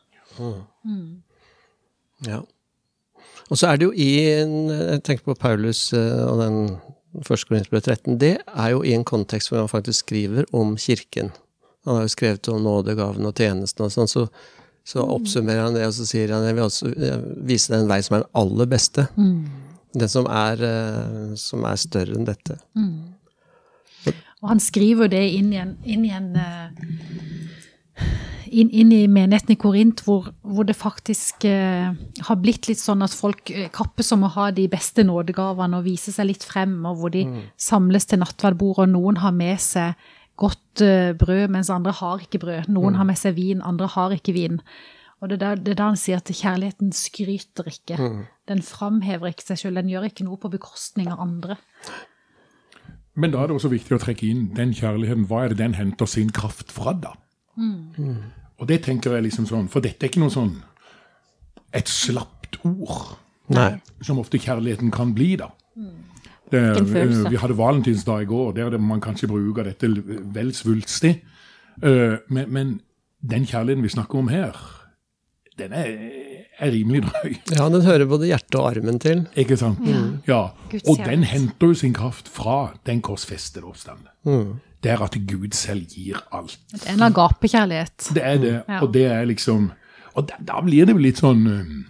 Ja. 2.26 2.42
Og 3.48 3.58
så 3.58 3.70
er 3.70 3.80
det 3.80 3.88
jo 3.88 3.92
i 3.96 4.10
Jeg 4.20 5.02
tenker 5.04 5.24
på 5.24 5.34
Paulus 5.34 5.92
eh, 5.96 6.24
og 6.28 6.38
den 6.42 6.78
første 7.24 7.48
Korinterbrev 7.48 7.82
13. 7.82 8.18
Det 8.20 8.36
er 8.46 8.70
jo 8.74 8.82
i 8.82 8.94
en 8.94 9.04
kontekst 9.04 9.50
hvor 9.50 9.62
han 9.62 9.68
faktisk 9.72 10.06
skriver 10.06 10.44
om 10.52 10.76
kirken. 10.76 11.32
Han 11.86 11.96
har 11.96 12.02
jo 12.06 12.14
skrevet 12.14 12.48
om 12.52 12.62
nådegaven 12.62 13.26
og 13.26 13.34
tjenesten 13.34 13.86
og 13.86 13.94
sånn, 13.94 14.10
så, 14.10 14.26
så 14.84 15.06
oppsummerer 15.08 15.64
han 15.64 15.78
det, 15.78 15.86
og 15.88 15.94
så 15.96 16.04
sier 16.06 16.34
han 16.34 16.44
jeg 16.44 16.58
vil 16.58 16.66
også 16.66 16.92
eh, 16.92 17.22
vise 17.48 17.72
deg 17.72 17.84
en 17.84 17.90
vei 17.90 18.02
som 18.04 18.18
er 18.18 18.26
den 18.26 18.36
aller 18.42 18.68
beste. 18.70 19.08
Den 19.98 20.10
som 20.12 20.28
er, 20.30 20.62
eh, 20.62 21.36
som 21.40 21.64
er 21.68 21.76
større 21.80 22.16
enn 22.16 22.28
dette. 22.28 22.58
Og 24.38 24.52
han 24.52 24.60
skriver 24.62 25.10
det 25.10 25.24
inn 25.34 25.52
i 25.52 25.58
en, 25.58 25.76
inn 25.82 26.04
i 26.06 26.12
en 26.14 26.28
eh, 26.38 26.68
inn, 28.50 28.70
inn 28.70 28.92
i 28.92 29.00
menigheten 29.10 29.54
i 29.54 29.58
Korint, 29.60 30.02
hvor, 30.06 30.30
hvor 30.42 30.66
det 30.68 30.76
faktisk 30.78 31.44
eh, 31.48 31.90
har 32.28 32.40
blitt 32.42 32.68
litt 32.70 32.80
sånn 32.80 33.02
at 33.04 33.14
folk 33.16 33.50
eh, 33.52 33.68
kappes 33.74 34.12
om 34.14 34.26
å 34.26 34.32
ha 34.36 34.48
de 34.54 34.68
beste 34.70 35.04
nådegavene 35.06 35.80
og 35.80 35.88
vise 35.88 36.14
seg 36.14 36.30
litt 36.30 36.46
frem, 36.46 36.78
og 36.88 37.00
hvor 37.00 37.14
de 37.14 37.24
samles 37.60 38.08
til 38.08 38.22
nattverdbord, 38.22 38.84
og 38.84 38.94
noen 38.94 39.20
har 39.22 39.34
med 39.36 39.60
seg 39.62 39.98
godt 40.38 40.84
eh, 40.84 41.10
brød, 41.18 41.48
mens 41.54 41.72
andre 41.74 41.94
har 41.98 42.22
ikke 42.24 42.42
brød. 42.44 42.70
Noen 42.72 42.98
har 42.98 43.08
med 43.08 43.18
seg 43.18 43.36
vin, 43.38 43.64
andre 43.66 43.90
har 43.90 44.14
ikke 44.14 44.36
vin. 44.36 44.62
Og 45.20 45.28
det 45.28 45.42
er 45.42 45.54
da- 45.54 45.54
det 45.62 45.68
er 45.72 45.74
da 45.74 45.86
han 45.88 45.96
sier 45.96 46.16
at 46.16 46.24
kjærligheten 46.30 46.92
skryter 46.92 47.66
ikke. 47.66 48.26
Den 48.48 48.62
framhever 48.62 49.26
ikke 49.32 49.42
seg 49.42 49.58
selv, 49.58 49.74
den 49.74 49.88
gjør 49.90 50.04
ikke 50.10 50.24
noe 50.24 50.36
på 50.36 50.50
bekostning 50.50 51.08
av 51.10 51.20
andre. 51.20 51.56
Men 53.16 53.32
da 53.32 53.38
er 53.42 53.46
det 53.48 53.56
også 53.56 53.70
viktig 53.72 53.96
å 53.96 54.00
trekke 54.00 54.28
inn 54.30 54.54
den 54.54 54.72
kjærligheten. 54.72 55.26
Hva 55.26 55.44
er 55.44 55.48
det 55.48 55.58
den 55.58 55.74
henter 55.74 56.06
sin 56.06 56.30
kraft 56.30 56.70
fra, 56.70 56.92
da? 56.92 57.12
Og 58.60 58.66
det 58.68 58.82
tenker 58.84 59.12
jeg 59.16 59.24
liksom 59.24 59.46
sånn, 59.46 59.68
for 59.68 59.80
dette 59.80 60.04
er 60.06 60.08
ikke 60.10 60.20
noe 60.22 60.30
sånn 60.30 60.62
et 61.74 61.86
slapt 61.90 62.58
ord, 62.64 63.16
Nei. 63.50 63.80
som 64.00 64.18
ofte 64.18 64.38
kjærligheten 64.38 64.90
kan 64.92 65.12
bli, 65.14 65.34
da. 65.36 65.50
Det, 66.50 66.62
en 66.78 66.96
eh, 66.96 67.28
vi 67.30 67.36
hadde 67.36 67.56
valentinsdag 67.58 68.22
i 68.22 68.24
går, 68.30 68.54
der 68.54 68.70
det 68.70 68.80
man 68.80 69.00
kanskje 69.00 69.28
bruker 69.28 69.64
dette 69.64 69.86
vel 70.32 70.52
svulstig. 70.52 71.20
Eh, 71.82 72.16
Men, 72.30 72.50
men 72.50 72.80
den 73.20 73.44
kjærligheten 73.44 73.82
vi 73.82 73.88
snakker 73.88 74.18
om 74.18 74.28
her, 74.28 74.56
den 75.58 75.72
er, 75.74 75.90
er 76.58 76.70
rimelig 76.72 77.02
drøy. 77.08 77.34
Ja, 77.56 77.66
den 77.72 77.82
hører 77.86 78.06
både 78.10 78.30
hjertet 78.30 78.54
og 78.60 78.68
armen 78.70 78.98
til. 79.02 79.26
Ikke 79.38 79.56
sant? 79.60 79.82
Ja. 80.28 80.44
Og 80.84 81.02
den 81.04 81.24
henter 81.26 81.72
jo 81.72 81.74
sin 81.74 81.94
kraft 81.96 82.28
fra 82.32 82.74
den 82.86 83.02
korsfestede 83.02 83.66
oppstand. 83.68 84.06
Mm. 84.24 84.58
Det 84.82 84.92
er 84.94 85.02
at 85.02 85.16
Gud 85.26 85.56
selv 85.58 85.88
gir 85.90 86.20
alt. 86.32 86.58
Det 86.70 86.84
er 86.86 86.94
en 86.94 87.02
agapekjærlighet. 87.08 88.10
Det 88.14 88.22
er 88.24 88.38
det, 88.38 88.52
Ja. 88.68 88.80
og 88.80 88.92
det 88.94 89.06
er 89.10 89.24
liksom 89.26 89.72
Og 90.18 90.24
da, 90.26 90.34
da 90.42 90.60
blir 90.64 90.86
det 90.86 90.94
jo 90.96 90.98
litt 90.98 91.18
sånn 91.20 91.44
um, 91.46 91.84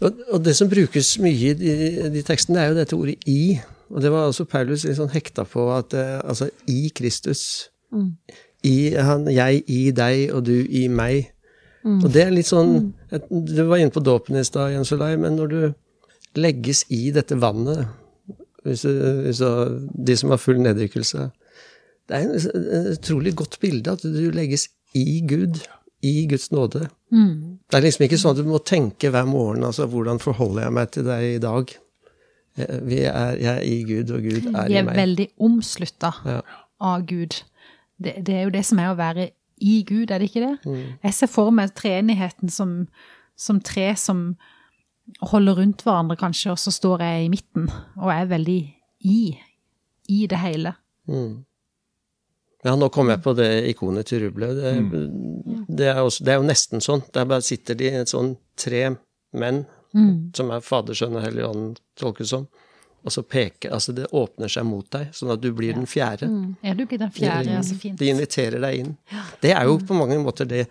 Og, 0.00 0.18
og 0.30 0.44
det 0.44 0.52
som 0.54 0.68
brukes 0.70 1.14
mye 1.18 1.48
i 1.50 1.54
de, 1.58 2.10
de 2.14 2.22
tekstene, 2.22 2.60
er 2.60 2.68
jo 2.68 2.74
dette 2.76 2.94
ordet 2.94 3.16
'i'. 3.26 3.60
Og 3.90 4.02
det 4.02 4.10
var 4.12 4.26
også 4.28 4.44
Paulus 4.44 4.84
litt 4.84 4.96
sånn 4.96 5.10
hekta 5.10 5.44
på 5.44 5.64
at 5.74 5.94
uh, 5.94 6.20
altså 6.24 6.50
i 6.70 6.90
Kristus. 6.94 7.68
I 8.64 8.94
han, 8.94 9.26
jeg 9.30 9.62
i 9.68 9.90
deg, 9.90 10.32
og 10.34 10.46
du 10.46 10.54
i 10.70 10.88
meg. 10.88 11.33
Og 11.84 12.06
det 12.12 12.22
er 12.24 12.30
litt 12.32 12.48
sånn 12.48 12.94
Du 13.30 13.58
var 13.68 13.76
inne 13.76 13.92
på 13.92 14.00
dåpen 14.04 14.38
i 14.40 14.44
stad, 14.44 14.70
Jens 14.72 14.92
Olai, 14.96 15.16
men 15.20 15.36
når 15.36 15.48
du 15.52 15.74
legges 16.40 16.84
i 16.90 17.10
dette 17.14 17.36
vannet 17.38 17.84
hvis, 18.64 18.82
du- 18.82 19.22
hvis 19.26 19.38
du, 19.38 19.88
De 20.04 20.16
som 20.16 20.30
har 20.32 20.38
full 20.40 20.58
nedrykkelse 20.64 21.26
Det 22.08 22.16
er 22.16 22.32
et 22.34 22.98
utrolig 22.98 23.34
godt 23.36 23.58
bilde 23.60 23.92
at 23.92 24.02
du 24.02 24.30
legges 24.32 24.68
i 24.94 25.20
Gud. 25.26 25.60
I 26.04 26.26
Guds 26.28 26.50
nåde. 26.52 26.88
Det 27.10 27.74
er 27.78 27.80
liksom 27.82 28.04
ikke 28.04 28.18
sånn 28.20 28.34
at 28.36 28.42
du 28.44 28.44
må 28.48 28.58
tenke 28.62 29.08
hver 29.10 29.24
morgen 29.26 29.64
altså 29.64 29.86
hvordan 29.88 30.20
forholder 30.20 30.62
jeg 30.66 30.72
meg 30.76 30.90
til 30.92 31.04
deg 31.08 31.22
i 31.34 31.38
dag. 31.40 31.72
Vi 32.84 32.98
er, 33.08 33.30
jeg 33.40 33.56
er 33.56 33.62
i 33.64 33.78
Gud, 33.88 34.10
og 34.14 34.22
Gud 34.22 34.46
er 34.54 34.60
er 34.60 34.68
i 34.70 34.74
er 34.82 34.90
veldig 34.94 35.28
omslutta 35.40 36.12
Ja. 36.26 36.40
av 36.80 37.06
Gud. 37.08 37.40
Det, 37.98 38.14
det 38.26 38.34
er 38.34 38.42
jo 38.44 38.50
det 38.50 38.64
som 38.68 38.78
er 38.78 38.92
å 38.92 38.96
være 39.00 39.30
i 39.60 39.82
Gud, 39.86 40.10
er 40.10 40.18
det 40.18 40.30
ikke 40.30 40.42
det? 40.46 40.54
Mm. 40.66 40.98
Jeg 41.04 41.14
ser 41.14 41.30
for 41.30 41.50
meg 41.54 41.74
treenigheten 41.78 42.50
som, 42.50 42.86
som 43.36 43.60
tre 43.60 43.92
som 43.96 44.36
holder 45.20 45.58
rundt 45.60 45.82
hverandre, 45.84 46.16
kanskje, 46.16 46.50
og 46.54 46.58
så 46.58 46.72
står 46.72 47.02
jeg 47.04 47.24
i 47.26 47.32
midten 47.32 47.68
og 48.00 48.10
er 48.14 48.26
veldig 48.30 48.58
i, 49.04 49.18
i 50.08 50.26
det 50.26 50.38
hele. 50.40 50.72
Mm. 51.08 51.44
Ja, 52.64 52.72
nå 52.80 52.88
kom 52.88 53.10
jeg 53.12 53.20
på 53.20 53.34
det 53.36 53.50
ikonet 53.68 54.06
til 54.08 54.22
Rublev. 54.24 54.54
Det, 54.56 54.70
det, 55.68 55.88
er 55.92 56.00
også- 56.00 56.24
det 56.24 56.32
er 56.32 56.38
jo 56.40 56.46
nesten 56.48 56.80
sånn. 56.80 57.02
Der 57.12 57.26
bare 57.28 57.44
sitter 57.44 57.76
de 57.76 57.90
et 58.00 58.08
sånn 58.08 58.36
tre 58.56 58.96
menn, 59.36 59.66
som 60.34 60.48
er 60.50 60.60
Fader, 60.64 60.94
Sønn 60.96 61.14
og 61.14 61.22
Hellig 61.22 61.44
Ånd, 61.46 61.76
tolkes 62.00 62.32
som, 62.32 62.48
og 63.04 63.12
så 63.12 63.22
peker 63.22 63.72
Altså 63.76 63.92
det 63.92 64.06
åpner 64.16 64.48
seg 64.48 64.64
mot 64.64 64.86
deg, 64.94 65.10
sånn 65.12 65.32
at 65.34 65.42
du 65.42 65.50
blir 65.52 65.76
den 65.76 65.86
fjerde. 65.86 66.28
Ja, 66.64 66.72
du 66.74 66.86
blir 66.88 66.98
den 67.02 67.12
fjerde, 67.12 67.52
ja, 67.52 67.62
så 67.62 67.76
fint. 67.76 67.98
De 68.00 68.08
inviterer 68.08 68.60
deg 68.64 68.80
inn. 68.80 68.96
Det 69.42 69.52
er 69.52 69.64
jo 69.68 69.78
på 69.78 69.96
mange 69.98 70.18
måter 70.22 70.48
det 70.48 70.66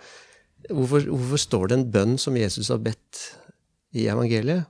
Hvorfor, 0.71 1.03
hvorfor 1.03 1.39
står 1.41 1.67
det 1.67 1.75
en 1.77 1.89
bønn 1.91 2.13
som 2.17 2.37
Jesus 2.39 2.69
har 2.71 2.79
bedt 2.79 3.19
i 3.99 4.05
evangeliet? 4.07 4.63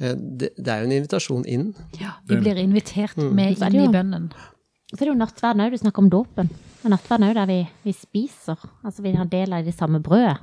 Eh, 0.00 0.14
Det, 0.16 0.48
det 0.56 0.72
er 0.72 0.80
jo 0.80 0.88
en 0.88 0.94
invitasjon 0.96 1.44
inn. 1.44 1.66
Ja, 2.00 2.14
vi 2.24 2.38
blir 2.40 2.56
invitert 2.56 3.16
med 3.20 3.58
Så 3.58 3.66
er 3.68 3.76
inn 3.76 3.84
i 3.84 3.92
bønnen. 3.92 4.30
Og 4.32 4.96
så 4.96 5.02
er 5.02 5.04
det 5.04 5.12
jo 5.12 5.18
nattverden 5.20 5.60
òg, 5.60 5.70
du 5.74 5.78
snakker 5.82 6.02
om 6.06 6.08
dåpen. 6.10 6.48
Og 6.84 6.90
nattverden 6.90 7.28
òg 7.28 7.34
der 7.36 7.46
vi, 7.52 7.60
vi 7.84 7.92
spiser. 7.92 8.56
Altså 8.82 9.04
vi 9.04 9.12
har 9.12 9.28
del 9.28 9.52
av 9.52 9.64
det 9.68 9.74
samme 9.76 10.00
brødet. 10.00 10.38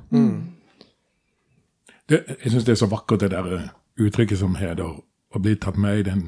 Det, 2.08 2.22
jeg 2.44 2.52
syns 2.52 2.64
det 2.66 2.76
er 2.76 2.80
så 2.84 2.90
vakkert, 2.90 3.26
det 3.26 3.30
der 3.34 3.70
uttrykket 3.98 4.38
som 4.38 4.54
heter 4.58 5.00
å 5.32 5.42
bli 5.42 5.56
tatt 5.60 5.78
med 5.80 6.02
i 6.02 6.06
den 6.06 6.24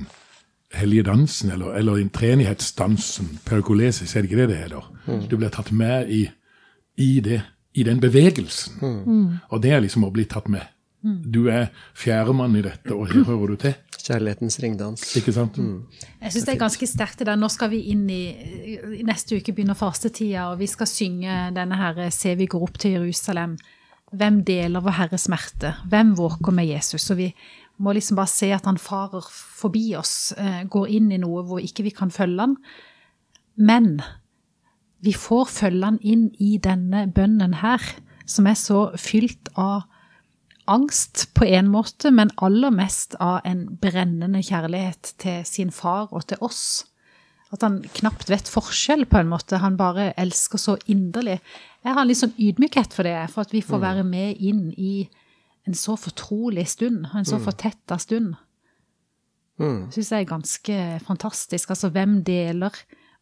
hellige 0.74 1.06
dansen, 1.06 1.52
eller, 1.54 1.74
eller 1.78 2.00
den 2.00 2.10
treenighetsdansen, 2.10 3.38
perikolesis, 3.46 4.16
er 4.16 4.24
det 4.24 4.30
ikke 4.30 4.42
det 4.42 4.48
det 4.50 4.62
heter? 4.64 4.88
Du 5.30 5.36
blir 5.38 5.52
tatt 5.54 5.70
med 5.72 6.10
i, 6.10 6.24
i, 6.98 7.20
det, 7.20 7.42
i 7.78 7.84
den 7.86 8.00
bevegelsen. 8.02 8.80
Og 9.50 9.62
det 9.62 9.74
er 9.74 9.84
liksom 9.84 10.06
å 10.08 10.12
bli 10.14 10.26
tatt 10.30 10.48
med. 10.50 10.66
Du 11.04 11.50
er 11.52 11.68
fjerdemann 12.00 12.56
i 12.56 12.62
dette, 12.64 12.94
og 12.94 13.10
her 13.12 13.26
hører 13.28 13.52
du 13.52 13.60
til. 13.66 13.74
Kjærlighetens 14.04 14.56
ringdans. 14.60 15.04
Ikke 15.20 15.32
sant? 15.36 15.56
Jeg 15.60 16.32
syns 16.32 16.46
det 16.48 16.54
er 16.54 16.60
ganske 16.60 16.88
sterkt 16.88 17.20
det 17.20 17.28
der. 17.28 17.38
Nå 17.40 17.48
skal 17.52 17.70
vi 17.72 17.82
inn 17.92 18.04
i 18.12 18.22
i 18.98 19.04
Neste 19.04 19.38
uke 19.38 19.52
begynner 19.52 19.76
fastetida, 19.76 20.50
og 20.50 20.58
vi 20.60 20.68
skal 20.68 20.88
synge 20.88 21.38
denne 21.56 21.78
her 21.80 22.00
Se 22.12 22.34
vi 22.36 22.48
går 22.48 22.66
opp 22.66 22.80
til 22.80 22.98
Jerusalem. 22.98 23.56
Hvem 24.14 24.42
deler 24.46 24.84
vår 24.84 24.96
Herres 24.98 25.26
smerte? 25.26 25.74
Hvem 25.90 26.12
våker 26.16 26.54
med 26.54 26.68
Jesus? 26.68 27.08
Og 27.10 27.18
vi 27.18 27.30
må 27.82 27.94
liksom 27.94 28.18
bare 28.18 28.30
se 28.30 28.50
at 28.54 28.66
han 28.68 28.78
farer 28.78 29.24
forbi 29.30 29.94
oss, 29.98 30.32
eh, 30.38 30.62
går 30.70 30.92
inn 30.94 31.10
i 31.12 31.20
noe 31.22 31.42
hvor 31.46 31.62
ikke 31.62 31.86
vi 31.86 31.94
kan 31.94 32.12
følge 32.14 32.40
han. 32.40 32.56
Men 33.56 33.98
vi 35.04 35.12
får 35.12 35.50
følge 35.50 35.84
han 35.84 35.98
inn 36.00 36.28
i 36.38 36.56
denne 36.62 37.06
bønnen 37.12 37.58
her, 37.60 37.82
som 38.26 38.46
er 38.46 38.56
så 38.58 38.86
fylt 38.96 39.50
av 39.60 39.84
angst 40.70 41.26
på 41.36 41.44
en 41.44 41.68
måte, 41.68 42.10
men 42.10 42.32
aller 42.40 42.72
mest 42.72 43.18
av 43.20 43.42
en 43.44 43.66
brennende 43.80 44.40
kjærlighet 44.44 45.12
til 45.20 45.42
sin 45.44 45.72
far 45.74 46.08
og 46.14 46.24
til 46.30 46.40
oss. 46.40 46.86
At 47.52 47.62
han 47.66 47.82
knapt 48.00 48.30
vet 48.32 48.48
forskjell, 48.50 49.04
på 49.06 49.20
en 49.20 49.28
måte. 49.30 49.60
Han 49.62 49.76
bare 49.78 50.12
elsker 50.18 50.58
så 50.58 50.78
inderlig. 50.90 51.36
Jeg 51.84 51.92
har 51.92 52.00
en 52.00 52.08
litt 52.08 52.22
sånn 52.22 52.38
ydmykhet 52.40 52.96
for 52.96 53.06
det, 53.06 53.18
for 53.34 53.44
at 53.44 53.52
vi 53.54 53.60
får 53.62 53.82
være 53.82 54.06
med 54.08 54.40
inn 54.40 54.70
i 54.72 55.04
en 55.64 55.76
så 55.78 55.96
fortrolig 55.96 56.66
stund, 56.68 57.06
en 57.14 57.24
så 57.28 57.38
fortetta 57.40 57.96
stund. 58.00 58.34
Mm. 59.60 59.86
Syns 59.94 60.10
jeg 60.10 60.24
er 60.24 60.28
ganske 60.28 60.78
fantastisk. 61.06 61.70
Altså, 61.72 61.88
hvem 61.94 62.18
deler 62.26 62.74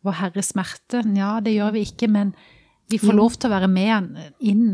vår 0.02 0.16
Herres 0.18 0.50
smerte? 0.54 1.04
Ja, 1.14 1.36
det 1.44 1.54
gjør 1.54 1.74
vi 1.76 1.84
ikke, 1.86 2.08
men 2.10 2.32
vi 2.90 2.98
får 2.98 3.16
lov 3.16 3.36
til 3.36 3.50
å 3.50 3.54
være 3.54 3.70
med 3.70 4.18
inn 4.40 4.72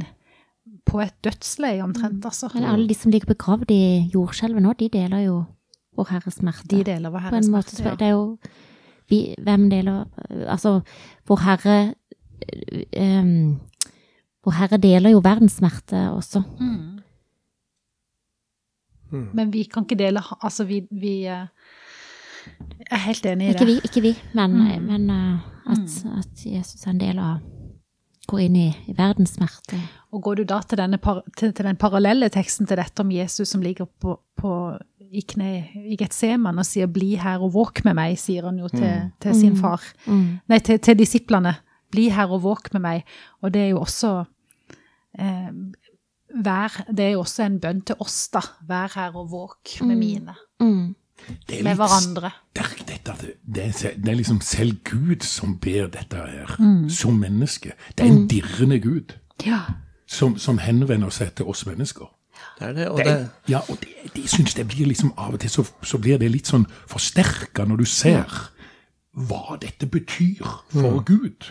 på 0.89 1.03
et 1.05 1.15
dødsleie, 1.25 1.83
omtrent, 1.85 2.25
altså. 2.25 2.49
Men 2.55 2.65
alle 2.71 2.89
de 2.89 2.97
som 2.97 3.13
ligger 3.13 3.35
begravd 3.35 3.71
i 3.75 4.09
jordskjelvet 4.15 4.65
nå, 4.65 4.75
de 4.81 4.91
deler 4.93 5.27
jo 5.27 5.39
Vår 5.99 6.13
Herres 6.13 6.37
smerte. 6.39 6.69
De 6.71 6.85
deler 6.87 7.11
vår 7.11 7.25
Herres 7.27 7.49
måte, 7.51 7.75
smerte. 7.75 7.91
ja. 7.91 7.99
det 7.99 8.07
er 8.07 8.13
jo 8.15 8.37
vi, 9.11 9.19
Hvem 9.43 9.65
deler 9.73 10.05
Altså, 10.47 10.77
Vår 11.27 11.41
Herre 11.43 11.79
um, 12.95 13.57
Vår 14.47 14.55
Herre 14.61 14.79
deler 14.79 15.11
jo 15.11 15.23
verdens 15.25 15.59
smerte 15.59 16.05
også. 16.13 16.45
Mm. 16.61 17.01
Men 19.11 19.53
vi 19.53 19.62
kan 19.64 19.85
ikke 19.85 19.99
dele 19.99 20.21
Altså, 20.42 20.64
vi, 20.64 20.83
vi 20.90 21.25
eh, 21.27 21.47
er 22.90 22.97
helt 23.07 23.27
enig 23.27 23.47
i 23.47 23.51
Ikke 23.51 23.66
det. 23.66 23.66
vi, 23.66 23.81
ikke 23.85 24.01
vi 24.03 24.16
men, 24.35 24.51
Mm. 24.53 24.83
men 24.83 25.11
uh, 25.11 25.73
at, 25.73 26.05
at 26.18 26.44
Jesus 26.47 26.87
er 26.87 26.90
en 26.90 27.01
del 27.01 27.18
av 27.18 27.38
Går 28.29 28.40
inn 28.44 28.57
i, 28.57 28.66
i 28.87 28.92
verdens 28.92 29.31
smerte. 29.38 29.79
Og 30.12 30.21
går 30.23 30.35
du 30.35 30.42
da 30.44 30.59
til, 30.61 30.77
denne 30.77 30.99
par, 30.99 31.23
til, 31.38 31.53
til 31.57 31.64
den 31.64 31.77
parallelle 31.81 32.29
teksten 32.29 32.66
til 32.68 32.77
dette 32.77 33.01
om 33.01 33.11
Jesus 33.11 33.49
som 33.49 33.62
ligger 33.64 33.87
på, 34.01 34.18
på, 34.37 34.77
i 35.01 35.23
kne 35.25 35.64
i 35.88 35.97
Getseman 35.97 36.59
og 36.59 36.66
sier 36.68 36.87
'bli 36.87 37.14
her 37.16 37.40
og 37.40 37.55
våk 37.55 37.81
med 37.85 37.94
meg', 37.97 38.18
sier 38.21 38.44
han 38.44 38.59
jo 38.59 38.68
til, 38.68 39.11
til 39.21 39.35
sin 39.35 39.57
far. 39.57 39.81
Mm. 40.07 40.40
Nei, 40.47 40.59
til, 40.59 40.79
til 40.79 40.99
disiplene. 40.99 41.55
'Bli 41.90 42.11
her 42.11 42.29
og 42.29 42.42
våk 42.42 42.68
med 42.75 42.83
meg'. 42.85 43.03
Og 43.40 43.55
det 43.55 43.62
er 43.62 43.68
jo 43.68 43.81
også 43.81 44.25
eh, 45.18 45.49
vær, 46.35 46.85
Det 46.91 47.05
er 47.05 47.11
jo 47.11 47.21
også 47.21 47.43
en 47.47 47.61
bønn 47.61 47.81
til 47.83 47.97
oss, 48.01 48.29
da. 48.29 48.41
'Vær 48.69 48.93
her 48.95 49.17
og 49.17 49.31
våk 49.31 49.81
med 49.83 49.97
mine'. 49.97 50.35
Mm. 50.61 50.95
Det 51.49 51.59
er 51.59 51.62
Med 51.64 51.73
litt 51.73 51.79
hverandre. 51.79 52.31
sterkt, 52.55 52.88
dette. 52.88 53.12
Det, 53.21 53.33
det, 53.55 53.85
er, 53.85 53.97
det 53.97 54.09
er 54.09 54.14
liksom 54.14 54.41
selv 54.41 54.77
Gud 54.85 55.21
som 55.25 55.59
ber 55.59 55.87
dette 55.88 56.17
her, 56.17 56.57
som 56.88 57.12
menneske. 57.14 57.73
Det 57.99 58.07
er 58.07 58.11
en 58.11 58.29
dirrende 58.29 58.79
Gud 58.81 59.12
Ja. 59.47 59.61
som, 60.07 60.38
som 60.38 60.59
henvender 60.59 61.11
seg 61.11 61.35
til 61.35 61.47
oss 61.47 61.67
mennesker. 61.67 62.07
Det 62.61 62.69
er 62.69 62.73
det. 62.73 62.88
Og 62.88 62.99
Det 62.99 63.07
det, 63.07 63.12
er, 63.12 63.27
ja, 63.49 63.59
og 63.59 63.79
det, 63.81 63.88
de 64.17 64.29
syns 64.29 64.55
det 64.55 64.69
blir 64.69 64.87
liksom 64.87 65.12
Av 65.19 65.33
og 65.33 65.41
til 65.41 65.51
så, 65.51 65.64
så 65.83 65.99
blir 65.99 66.19
det 66.19 66.31
litt 66.31 66.47
sånn 66.47 66.67
forsterka 66.87 67.64
når 67.64 67.77
du 67.77 67.85
ser 67.85 68.51
hva 69.16 69.57
dette 69.61 69.88
betyr 69.90 70.44
for 70.73 71.01
Gud. 71.07 71.51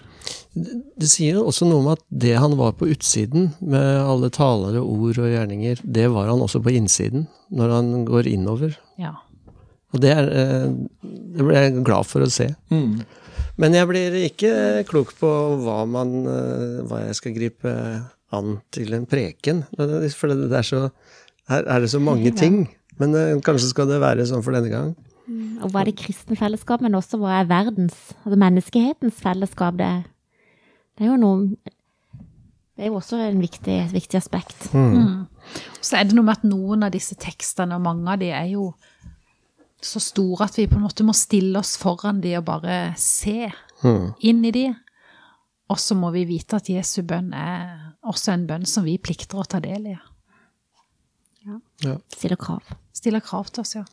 det 0.54 1.10
sier 1.10 1.40
også 1.42 1.68
noe 1.68 1.84
om 1.84 1.90
at 1.92 2.04
det 2.10 2.36
han 2.38 2.56
var 2.60 2.76
på 2.80 2.90
utsiden, 2.94 3.52
med 3.60 4.02
alle 4.02 4.30
taler 4.34 4.80
og 4.80 4.90
ord 5.10 5.22
og 5.24 5.32
gjerninger, 5.32 5.82
det 5.84 6.08
var 6.14 6.30
han 6.32 6.44
også 6.44 6.62
på 6.64 6.76
innsiden, 6.78 7.28
når 7.50 7.74
han 7.78 8.06
går 8.08 8.30
innover. 8.34 8.78
ja. 9.00 9.16
Og 9.96 10.02
det, 10.04 10.10
er, 10.12 10.28
eh, 10.36 10.66
det 11.38 11.46
ble 11.48 11.56
jeg 11.56 11.84
glad 11.88 12.08
for 12.10 12.26
å 12.26 12.28
se. 12.28 12.50
Men 13.58 13.76
jeg 13.78 13.88
blir 13.88 14.18
ikke 14.28 14.84
klok 14.90 15.14
på 15.18 15.30
hva, 15.64 15.78
man, 15.90 16.12
eh, 16.28 16.82
hva 16.90 17.06
jeg 17.06 17.16
skal 17.22 17.36
gripe 17.38 17.72
an 18.36 18.58
til 18.76 18.98
en 18.98 19.08
preken. 19.08 19.64
For 19.78 19.88
det 20.34 20.50
det 20.52 20.60
er 20.60 20.68
så, 20.68 20.82
her 21.48 21.64
er 21.64 21.82
det 21.82 21.92
så 21.94 22.02
mange 22.04 22.34
ting. 22.36 22.66
Men 23.00 23.16
eh, 23.16 23.40
kanskje 23.46 23.72
skal 23.72 23.88
det 23.90 24.02
være 24.04 24.28
sånn 24.28 24.44
for 24.46 24.58
denne 24.58 24.74
gang. 24.74 24.92
Og 25.28 25.72
hva 25.72 25.82
er 25.82 25.90
det 25.90 25.98
kristne 26.00 26.38
fellesskap, 26.40 26.84
men 26.84 26.96
også 26.96 27.20
hva 27.20 27.42
er 27.42 27.50
verdens, 27.50 27.98
altså 28.24 28.38
menneskehetens 28.40 29.20
fellesskap? 29.20 29.76
Det, 29.80 29.90
det 30.98 31.06
er 31.08 31.12
jo 31.12 31.18
noe 31.20 31.74
Det 32.78 32.86
er 32.86 32.92
jo 32.92 33.00
også 33.00 33.18
en 33.26 33.40
viktig, 33.42 33.74
et 33.88 33.94
viktig 33.94 34.20
aspekt. 34.20 34.70
Så 35.82 35.98
er 35.98 36.06
det 36.06 36.14
noe 36.14 36.28
med 36.28 36.38
at 36.38 36.44
noen 36.46 36.86
av 36.86 36.92
disse 36.94 37.16
tekstene, 37.18 37.76
og 37.76 37.82
mange 37.82 38.12
av 38.14 38.20
de, 38.22 38.30
er 38.30 38.52
jo 38.52 38.70
så 39.82 40.00
store 40.02 40.46
at 40.46 40.58
vi 40.58 40.68
på 40.70 40.78
en 40.78 40.86
måte 40.86 41.06
må 41.06 41.14
stille 41.18 41.58
oss 41.60 41.76
foran 41.78 42.22
de 42.22 42.36
og 42.38 42.46
bare 42.46 42.94
se 43.02 43.50
inn 44.26 44.46
i 44.46 44.54
de. 44.54 44.68
Og 45.74 45.80
så 45.82 45.98
må 45.98 46.12
vi 46.14 46.24
vite 46.30 46.62
at 46.62 46.70
Jesu 46.70 47.02
bønn 47.04 47.34
er 47.36 47.96
også 48.08 48.34
en 48.34 48.46
bønn 48.48 48.66
som 48.70 48.86
vi 48.88 48.98
plikter 49.02 49.42
å 49.42 49.46
ta 49.50 49.60
del 49.64 49.90
i. 49.92 49.98
Ja. 51.48 51.98
Stiller 52.14 52.40
krav. 52.40 52.64
Stiller 52.96 53.24
krav 53.24 53.50
til 53.52 53.66
oss, 53.66 53.76
ja. 53.76 53.84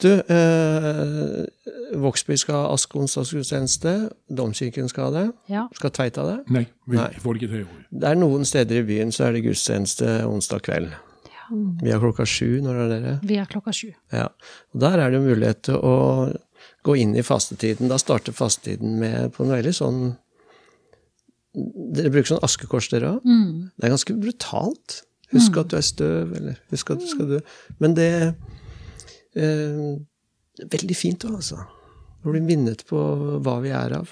Du, 0.00 0.08
eh, 0.32 1.96
Vågsby 2.00 2.36
skal 2.40 2.54
ha 2.54 2.72
askeonsdagsgudstjeneste. 2.74 3.92
Domkirken 4.32 4.88
skal 4.88 5.08
ha 5.08 5.10
det. 5.18 5.32
ja. 5.52 5.66
Skal 5.76 5.90
Tveita 5.90 6.24
det? 6.28 6.38
Nei, 6.54 6.66
vi 6.86 6.96
Nei. 6.96 7.10
får 7.20 7.34
det 7.36 7.42
ikke 7.42 7.52
til. 7.58 7.66
Det 8.00 8.08
er 8.08 8.18
noen 8.20 8.44
steder 8.48 8.80
i 8.80 8.86
byen 8.88 9.12
så 9.12 9.26
er 9.28 9.32
det 9.36 9.44
gudstjeneste 9.44 10.20
onsdag 10.28 10.62
kveld. 10.68 10.94
Vi 11.82 11.90
er 11.90 11.98
klokka 11.98 12.24
sju. 12.24 12.60
Når 12.62 12.76
er 12.84 12.88
dere? 12.94 13.12
Vi 13.26 13.36
er 13.42 13.48
klokka 13.50 13.72
sju. 13.74 13.90
Ja. 14.14 14.28
Og 14.72 14.80
der 14.84 15.00
er 15.02 15.10
det 15.10 15.20
mulighet 15.24 15.62
til 15.66 15.80
å 15.82 15.94
gå 16.86 16.94
inn 16.96 17.16
i 17.18 17.24
fastetiden. 17.26 17.90
Da 17.90 17.98
starter 17.98 18.32
fastetiden 18.32 18.98
med 19.02 19.32
på 19.34 19.44
en 19.44 19.50
veldig 19.56 19.74
sånn 19.74 20.02
Dere 21.52 22.12
bruker 22.14 22.28
sånn 22.36 22.44
askekors, 22.46 22.86
dere 22.92 23.16
òg? 23.16 23.24
Det 23.26 23.88
er 23.88 23.90
ganske 23.90 24.14
brutalt. 24.22 25.00
Husk 25.32 25.56
at 25.58 25.72
du 25.72 25.76
er 25.80 25.82
støv, 25.82 26.30
eller 26.38 26.60
husk 26.70 26.92
at 26.94 27.00
du 27.02 27.06
skal 27.10 27.26
dø. 27.26 27.40
Men 27.82 27.96
det 27.98 28.06
veldig 29.34 30.96
fint 30.98 31.26
òg, 31.28 31.36
altså. 31.40 31.60
Å 32.20 32.32
bli 32.32 32.42
minnet 32.44 32.82
på 32.88 32.98
hva 33.40 33.60
vi 33.64 33.70
er 33.72 33.94
av. 34.00 34.10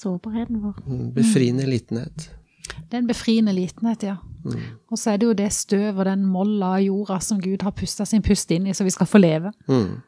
Sårbarheten 0.00 0.60
vår. 0.62 0.76
Befriende 1.16 1.66
litenhet. 1.66 2.28
Det 2.90 2.96
er 2.96 3.02
en 3.02 3.08
befriende 3.08 3.54
litenhet, 3.54 4.04
ja. 4.06 4.16
Og 4.90 4.98
så 4.98 5.12
er 5.12 5.20
det 5.20 5.26
jo 5.28 5.36
det 5.36 5.50
støv 5.52 5.98
og 5.98 6.06
den 6.08 6.22
molla 6.28 6.76
av 6.78 6.84
jorda 6.84 7.18
som 7.24 7.40
Gud 7.42 7.64
har 7.66 7.74
pusta 7.76 8.06
sin 8.08 8.22
pust 8.24 8.50
inn 8.54 8.68
i, 8.70 8.74
så 8.74 8.86
vi 8.86 8.94
skal 8.94 9.08
få 9.10 9.20
leve. 9.20 9.52
Mm. 9.68 9.98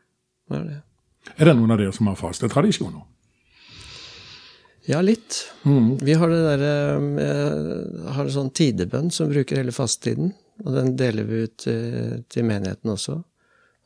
Det 0.49 0.59
er 0.59 0.69
det. 0.69 0.79
Er 1.37 1.49
det 1.49 1.57
noen 1.59 1.75
av 1.75 1.81
dere 1.83 1.95
som 1.95 2.09
har 2.11 2.19
fastetradisjoner? 2.19 3.03
Ja, 4.91 4.99
litt. 5.05 5.45
Vi 5.63 6.15
har 6.19 6.31
det 6.31 6.41
derre 6.43 6.71
eh, 7.23 8.15
Har 8.17 8.25
en 8.25 8.35
sånn 8.35 8.49
tidebønn 8.51 9.13
som 9.15 9.31
bruker 9.31 9.61
hele 9.61 9.75
fastetiden. 9.75 10.33
Og 10.63 10.75
den 10.75 10.97
deler 10.99 11.27
vi 11.29 11.45
ut 11.47 11.67
eh, 11.71 12.17
til 12.31 12.49
menigheten 12.49 12.91
også. 12.91 13.21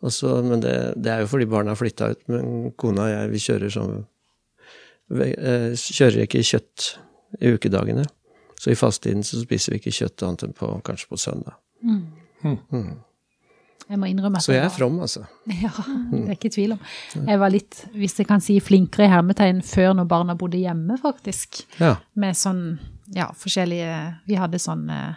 Og 0.04 0.12
så- 0.12 0.42
men 0.44 0.60
det, 0.60 0.74
det 1.02 1.12
er 1.12 1.20
jo 1.24 1.26
fordi 1.30 1.46
barna 1.48 1.70
har 1.72 1.76
flytta 1.80 2.10
ut. 2.12 2.28
Men 2.28 2.72
kona 2.76 3.02
og 3.06 3.10
jeg, 3.14 3.30
vi 3.32 3.38
kjører 3.46 3.72
sånn 3.72 3.94
eh, 5.16 5.72
Kjører 5.76 6.22
ikke 6.26 6.42
kjøtt 6.44 6.90
i 7.40 7.52
ukedagene. 7.56 8.04
Så 8.60 8.70
i 8.72 8.78
fastetiden 8.78 9.24
så 9.24 9.40
spiser 9.42 9.72
vi 9.74 9.78
ikke 9.80 9.92
kjøtt 9.96 10.22
annet 10.26 10.42
enn 10.46 10.54
på, 10.56 10.68
kanskje 10.84 11.08
på 11.12 11.18
søndag. 11.20 11.56
Jeg 13.86 13.98
må 14.00 14.08
innrømme 14.10 14.40
at 14.40 14.42
Så 14.42 14.52
jeg 14.56 14.64
er 14.66 14.72
from, 14.74 14.96
altså. 15.04 15.22
Ja, 15.62 15.70
det 16.10 16.22
er 16.26 16.34
ikke 16.34 16.50
tvil 16.50 16.72
om. 16.74 16.80
Jeg 17.28 17.38
var 17.38 17.52
litt, 17.54 17.84
hvis 17.94 18.16
jeg 18.18 18.26
kan 18.26 18.40
si, 18.42 18.56
flinkere 18.64 19.06
i 19.06 19.12
hermetegn 19.12 19.60
før 19.66 19.92
når 19.94 20.08
barna 20.10 20.34
bodde 20.38 20.58
hjemme, 20.58 20.96
faktisk. 21.02 21.60
Ja. 21.78 21.92
Med 22.18 22.34
sånn, 22.38 22.64
ja, 23.14 23.28
forskjellige 23.38 23.92
Vi 24.26 24.34
hadde 24.40 24.58
sånn 24.58 24.88
eh, 24.90 25.14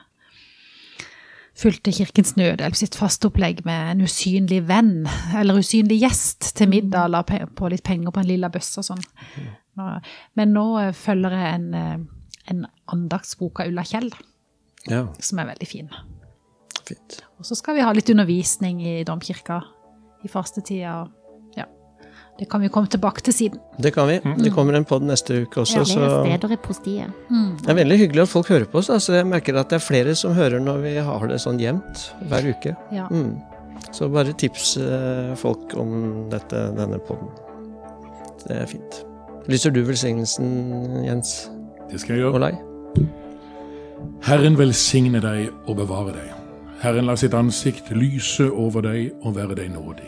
Fulgte 1.60 1.92
Kirkens 1.92 2.38
Nødhjelp 2.40 2.78
sitt 2.78 2.96
fasteopplegg 2.96 3.66
med 3.68 3.94
en 3.94 4.04
usynlig 4.08 4.62
venn, 4.70 5.04
eller 5.36 5.60
usynlig 5.60 5.98
gjest, 6.06 6.54
til 6.56 6.70
middag, 6.72 7.12
la 7.12 7.24
på 7.26 7.72
litt 7.72 7.84
penger 7.84 8.16
på 8.16 8.22
en 8.22 8.30
lilla 8.30 8.52
bøsse 8.54 8.80
og 8.80 8.88
sånn. 8.88 9.04
Men 10.40 10.56
nå 10.56 10.66
eh, 10.80 10.94
følger 10.96 11.36
jeg 11.36 11.58
en, 11.58 11.68
eh, 11.76 12.32
en 12.54 12.64
andagsbok 12.92 13.62
av 13.64 13.72
Ulla 13.72 13.84
Kjell, 13.88 14.10
ja. 14.88 15.04
som 15.24 15.42
er 15.42 15.52
veldig 15.52 15.68
fin. 15.68 15.92
Fint. 16.88 17.20
Og 17.40 17.48
så 17.48 17.58
skal 17.60 17.78
vi 17.78 17.84
ha 17.86 17.92
litt 17.96 18.10
undervisning 18.12 18.82
i 18.84 18.96
domkirka 19.08 19.62
i 20.24 20.32
fastetida. 20.32 21.04
Det 22.40 22.48
kan 22.50 22.62
vi 22.64 22.70
komme 22.72 22.88
tilbake 22.88 23.22
til 23.22 23.34
siden. 23.36 23.60
Det 23.84 23.92
kan 23.94 24.08
vi. 24.08 24.20
Det 24.40 24.54
kommer 24.56 24.78
en 24.78 24.86
pod 24.88 25.04
neste 25.04 25.42
uke 25.44 25.60
også, 25.60 25.82
Ja, 25.82 25.84
Flere 25.84 26.38
steder 26.40 26.54
i 26.56 26.58
postiet. 26.64 27.12
det 27.30 27.70
er 27.70 27.76
veldig 27.76 27.98
hyggelig 28.00 28.22
at 28.22 28.30
folk 28.32 28.48
hører 28.48 28.66
på 28.66 28.80
oss. 28.80 28.90
Altså, 28.90 29.14
jeg 29.14 29.28
merker 29.28 29.60
at 29.60 29.70
det 29.70 29.76
er 29.76 29.84
flere 29.84 30.16
som 30.16 30.34
hører 30.34 30.60
når 30.64 30.78
vi 30.86 30.96
har 31.04 31.28
det 31.28 31.42
sånn 31.44 31.60
jevnt 31.60 32.14
hver 32.30 32.48
uke. 32.48 32.76
Ja. 32.96 33.08
Mm. 33.12 33.42
Så 33.92 34.08
bare 34.12 34.34
tips 34.34 34.78
eh, 34.78 35.36
folk 35.36 35.76
om 35.76 36.30
dette, 36.32 36.62
denne 36.78 37.00
poden. 37.00 37.28
Det 38.46 38.56
er 38.62 38.66
fint. 38.72 39.02
Lyser 39.50 39.74
du 39.74 39.82
velsignelsen, 39.84 41.04
Jens 41.06 41.50
Det 41.92 42.00
skal 42.00 42.16
jeg 42.16 42.24
gjøre. 42.24 42.36
Olai? 42.40 42.54
Herren 44.24 44.56
velsigne 44.60 45.20
deg 45.24 45.50
og 45.68 45.76
bevare 45.82 46.14
deg. 46.16 46.32
Herren 46.80 47.10
la 47.10 47.16
sitt 47.20 47.34
ansikt 47.36 47.92
lyse 47.92 48.48
over 48.48 48.86
deg 48.86 49.12
og 49.26 49.36
være 49.36 49.58
deg 49.60 49.74
nådig. 49.74 50.08